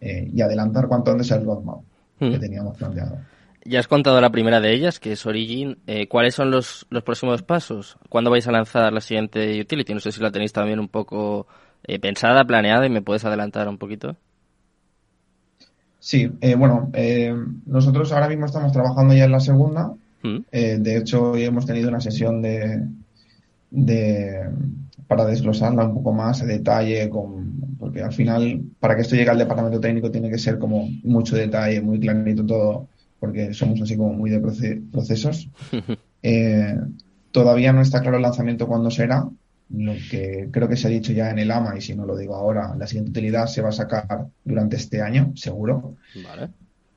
y 0.02 0.42
adelantar 0.42 0.90
cuanto 0.90 1.12
antes 1.12 1.32
el 1.32 1.46
roadmap 1.46 1.80
que 2.20 2.38
hmm. 2.38 2.40
teníamos 2.40 2.78
planteado. 2.78 3.20
Ya 3.66 3.80
has 3.80 3.88
contado 3.88 4.20
la 4.20 4.30
primera 4.30 4.60
de 4.60 4.74
ellas, 4.74 5.00
que 5.00 5.14
es 5.14 5.26
Origin. 5.26 5.80
Eh, 5.88 6.08
¿Cuáles 6.08 6.36
son 6.36 6.52
los, 6.52 6.86
los 6.90 7.04
próximos 7.04 7.44
pasos? 7.44 7.98
¿Cuándo 8.10 8.30
vais 8.30 8.48
a 8.48 8.52
lanzar 8.52 8.92
la 8.92 9.02
siguiente 9.02 9.60
utility? 9.60 9.94
No 9.94 10.00
sé 10.00 10.12
si 10.12 10.22
la 10.22 10.32
tenéis 10.32 10.52
también 10.54 10.80
un 10.80 10.90
poco 10.90 11.48
pensada, 12.02 12.46
planeada 12.46 12.86
y 12.86 12.90
me 12.90 13.02
puedes 13.02 13.26
adelantar 13.26 13.68
un 13.68 13.78
poquito. 13.78 14.16
Sí, 16.04 16.30
eh, 16.42 16.56
bueno, 16.56 16.90
eh, 16.92 17.34
nosotros 17.66 18.12
ahora 18.12 18.28
mismo 18.28 18.46
estamos 18.46 18.74
trabajando 18.74 19.14
ya 19.14 19.24
en 19.24 19.32
la 19.32 19.40
segunda. 19.40 19.94
Mm. 20.22 20.38
Eh, 20.52 20.78
de 20.78 20.98
hecho, 20.98 21.32
hoy 21.32 21.46
hemos 21.46 21.66
tenido 21.66 21.88
una 21.88 22.02
sesión 22.02 22.42
de, 22.42 22.86
de 23.72 24.50
para 25.08 25.24
desglosarla 25.24 25.86
un 25.86 25.94
poco 25.94 26.12
más 26.12 26.42
a 26.42 26.46
detalle, 26.46 27.10
con, 27.10 27.78
porque 27.80 28.02
al 28.02 28.12
final, 28.12 28.64
para 28.82 28.98
que 28.98 29.04
esto 29.04 29.16
llegue 29.16 29.30
al 29.30 29.38
departamento 29.38 29.80
técnico, 29.80 30.12
tiene 30.12 30.30
que 30.30 30.38
ser 30.38 30.60
como 30.60 30.90
mucho 31.04 31.38
detalle, 31.38 31.80
muy 31.80 32.02
clarito 32.02 32.46
todo, 32.46 32.90
porque 33.24 33.54
somos 33.54 33.82
así 33.82 33.96
como 33.96 34.12
muy 34.12 34.30
de 34.30 34.42
procesos. 34.92 35.48
todavía 37.32 37.72
no 37.72 37.80
está 37.80 38.02
claro 38.02 38.18
el 38.18 38.24
lanzamiento 38.24 38.68
cuándo 38.68 38.92
será, 38.92 39.30
lo 39.70 39.94
que 40.12 40.50
creo 40.52 40.68
que 40.68 40.76
se 40.76 40.88
ha 40.88 40.90
dicho 40.90 41.14
ya 41.14 41.30
en 41.30 41.40
el 41.40 41.50
AMA, 41.50 41.78
y 41.78 41.80
si 41.80 41.96
no 41.96 42.06
lo 42.06 42.18
digo 42.18 42.36
ahora, 42.36 42.76
la 42.78 42.86
siguiente 42.86 43.12
utilidad 43.12 43.48
se 43.48 43.62
va 43.62 43.70
a 43.70 43.72
sacar 43.72 44.28
durante 44.44 44.76
este 44.76 45.02
año, 45.02 45.32
seguro. 45.38 45.96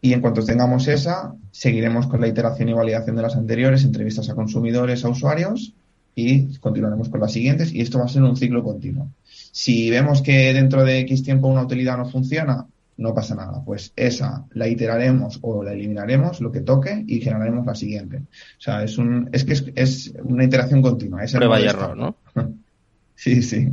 Y 0.00 0.14
en 0.14 0.20
cuanto 0.20 0.44
tengamos 0.44 0.88
esa, 0.88 1.32
seguiremos 1.52 2.08
con 2.08 2.20
la 2.20 2.26
iteración 2.26 2.70
y 2.70 2.72
validación 2.72 3.14
de 3.14 3.22
las 3.22 3.36
anteriores, 3.36 3.84
entrevistas 3.84 4.28
a 4.28 4.34
consumidores, 4.34 5.04
a 5.04 5.08
usuarios, 5.10 5.74
y 6.16 6.56
continuaremos 6.56 7.08
con 7.08 7.20
las 7.20 7.30
siguientes, 7.30 7.72
y 7.72 7.82
esto 7.82 8.00
va 8.00 8.06
a 8.06 8.08
ser 8.08 8.24
un 8.24 8.36
ciclo 8.36 8.64
continuo. 8.64 9.10
Si 9.52 9.90
vemos 9.90 10.22
que 10.22 10.52
dentro 10.52 10.84
de 10.84 10.98
X 10.98 11.22
tiempo 11.22 11.46
una 11.46 11.62
utilidad 11.62 11.96
no 11.96 12.10
funciona, 12.10 12.66
no 12.96 13.14
pasa 13.14 13.34
nada. 13.34 13.62
Pues 13.64 13.92
esa 13.96 14.44
la 14.52 14.68
iteraremos 14.68 15.38
o 15.42 15.62
la 15.62 15.72
eliminaremos, 15.72 16.40
lo 16.40 16.50
que 16.50 16.60
toque, 16.60 17.04
y 17.06 17.20
generaremos 17.20 17.66
la 17.66 17.74
siguiente. 17.74 18.18
O 18.18 18.60
sea, 18.60 18.82
es 18.82 18.98
un, 18.98 19.28
es 19.32 19.44
que 19.44 19.72
es, 19.74 20.14
una 20.22 20.44
iteración 20.44 20.82
continua. 20.82 21.24
Es 21.24 21.32
Prueba 21.32 21.60
y 21.60 21.64
error, 21.64 21.96
¿no? 21.96 22.16
Sí, 23.18 23.42
sí. 23.42 23.72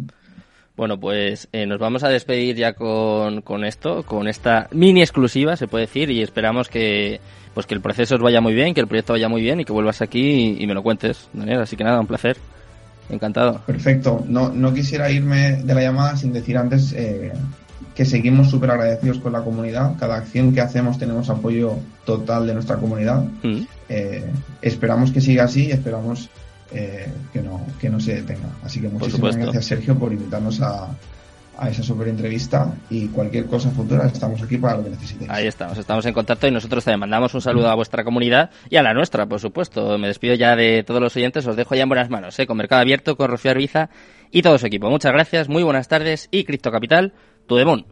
Bueno, 0.78 0.98
pues 0.98 1.50
eh, 1.52 1.66
nos 1.66 1.78
vamos 1.78 2.06
a 2.06 2.08
despedir 2.08 2.56
ya 2.56 2.74
con, 2.74 3.42
con, 3.42 3.66
esto, 3.66 4.04
con 4.04 4.30
esta 4.30 4.70
mini 4.72 5.02
exclusiva, 5.02 5.58
se 5.58 5.68
puede 5.68 5.86
decir, 5.86 6.10
y 6.10 6.22
esperamos 6.22 6.70
que 6.70 7.20
pues 7.54 7.68
que 7.68 7.76
el 7.76 7.82
proceso 7.82 8.16
os 8.16 8.22
vaya 8.22 8.42
muy 8.42 8.54
bien, 8.54 8.74
que 8.74 8.82
el 8.82 8.88
proyecto 8.88 9.14
vaya 9.14 9.30
muy 9.30 9.42
bien 9.42 9.60
y 9.60 9.66
que 9.66 9.74
vuelvas 9.74 10.02
aquí 10.02 10.58
y, 10.60 10.66
me 10.66 10.74
lo 10.74 10.82
cuentes, 10.82 11.30
Daniel. 11.34 11.62
Así 11.62 11.76
que 11.76 11.84
nada, 11.84 12.00
un 12.00 12.08
placer. 12.08 12.38
Encantado. 13.10 13.62
Perfecto. 13.66 14.24
No, 14.28 14.50
no 14.50 14.74
quisiera 14.74 15.12
irme 15.12 15.62
de 15.64 15.76
la 15.76 15.82
llamada 15.82 16.16
sin 16.16 16.34
decir 16.34 16.58
antes 16.58 16.94
eh, 16.94 17.32
que 17.96 18.06
seguimos 18.06 18.50
súper 18.50 18.72
agradecidos 18.72 19.20
con 19.20 19.34
la 19.34 19.42
comunidad. 19.42 19.96
Cada 20.00 20.16
acción 20.16 20.54
que 20.54 20.62
hacemos 20.62 20.98
tenemos 20.98 21.30
apoyo 21.30 21.78
total 22.06 22.48
de 22.48 22.54
nuestra 22.54 22.78
comunidad. 22.78 23.24
Mm. 23.44 23.62
Eh, 23.90 24.26
esperamos 24.62 25.12
que 25.12 25.22
siga 25.22 25.44
así 25.44 25.68
y 25.68 25.72
esperamos 25.72 26.30
eh, 26.74 27.08
que, 27.32 27.42
no, 27.42 27.66
que 27.80 27.90
no 27.90 28.00
se 28.00 28.16
detenga. 28.16 28.50
Así 28.64 28.82
que 28.82 28.90
muchísimas 28.90 29.36
gracias 29.36 29.66
Sergio 29.66 29.98
por 29.98 30.12
invitarnos 30.12 30.62
a, 30.62 30.90
a 31.58 31.70
esa 31.70 31.84
super 31.84 32.08
entrevista 32.08 32.74
y 32.90 33.08
cualquier 33.08 33.46
cosa 33.46 33.70
futura 33.70 34.08
estamos 34.08 34.42
aquí 34.42 34.58
para 34.58 34.78
lo 34.78 34.84
que 34.84 34.90
necesitéis. 34.92 35.30
Ahí 35.30 35.48
estamos, 35.48 35.78
estamos 35.78 36.06
en 36.06 36.14
contacto 36.14 36.48
y 36.48 36.52
nosotros 36.52 36.84
también 36.84 37.02
mandamos 37.02 37.34
un 37.36 37.42
saludo 37.42 37.70
a 37.70 37.76
vuestra 37.76 38.04
comunidad 38.04 38.50
y 38.70 38.78
a 38.78 38.84
la 38.84 38.94
nuestra, 38.94 39.26
por 39.28 39.40
supuesto. 39.40 39.98
Me 39.98 40.08
despido 40.08 40.34
ya 40.36 40.56
de 40.56 40.84
todos 40.84 41.02
los 41.02 41.16
oyentes, 41.16 41.46
os 41.46 41.56
dejo 41.56 41.76
ya 41.76 41.84
en 41.84 41.90
buenas 41.90 42.10
manos, 42.10 42.38
¿eh? 42.40 42.48
con 42.48 42.58
Mercado 42.58 42.82
Abierto, 42.82 43.16
con 43.16 43.30
Rocío 43.30 43.52
Arbiza 43.52 43.90
y 44.32 44.42
todo 44.42 44.58
su 44.58 44.66
equipo. 44.66 44.90
Muchas 44.90 45.12
gracias, 45.12 45.48
muy 45.48 45.64
buenas 45.64 45.88
tardes 45.88 46.28
y 46.32 46.44
Cripto 46.44 46.72
Capital, 46.72 47.14
tu 47.48 47.56
demon. 47.56 47.86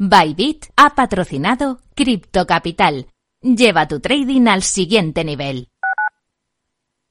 Bybit 0.00 0.66
ha 0.76 0.94
patrocinado 0.94 1.80
Crypto 1.94 2.46
Capital. 2.46 3.08
Lleva 3.42 3.88
tu 3.88 3.98
trading 3.98 4.46
al 4.46 4.62
siguiente 4.62 5.24
nivel. 5.24 5.68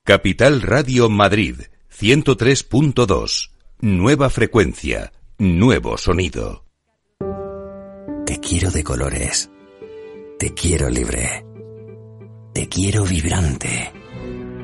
Capital 0.06 0.62
Radio 0.62 1.10
Madrid 1.10 1.64
103.2. 1.92 3.52
Nueva 3.82 4.30
frecuencia, 4.30 5.12
nuevo 5.38 5.98
sonido. 5.98 6.64
Te 8.26 8.40
quiero 8.40 8.72
de 8.72 8.84
colores. 8.84 9.50
Te 10.40 10.54
quiero 10.54 10.90
libre. 10.90 11.46
Te 12.54 12.70
quiero 12.70 13.04
vibrante, 13.04 13.92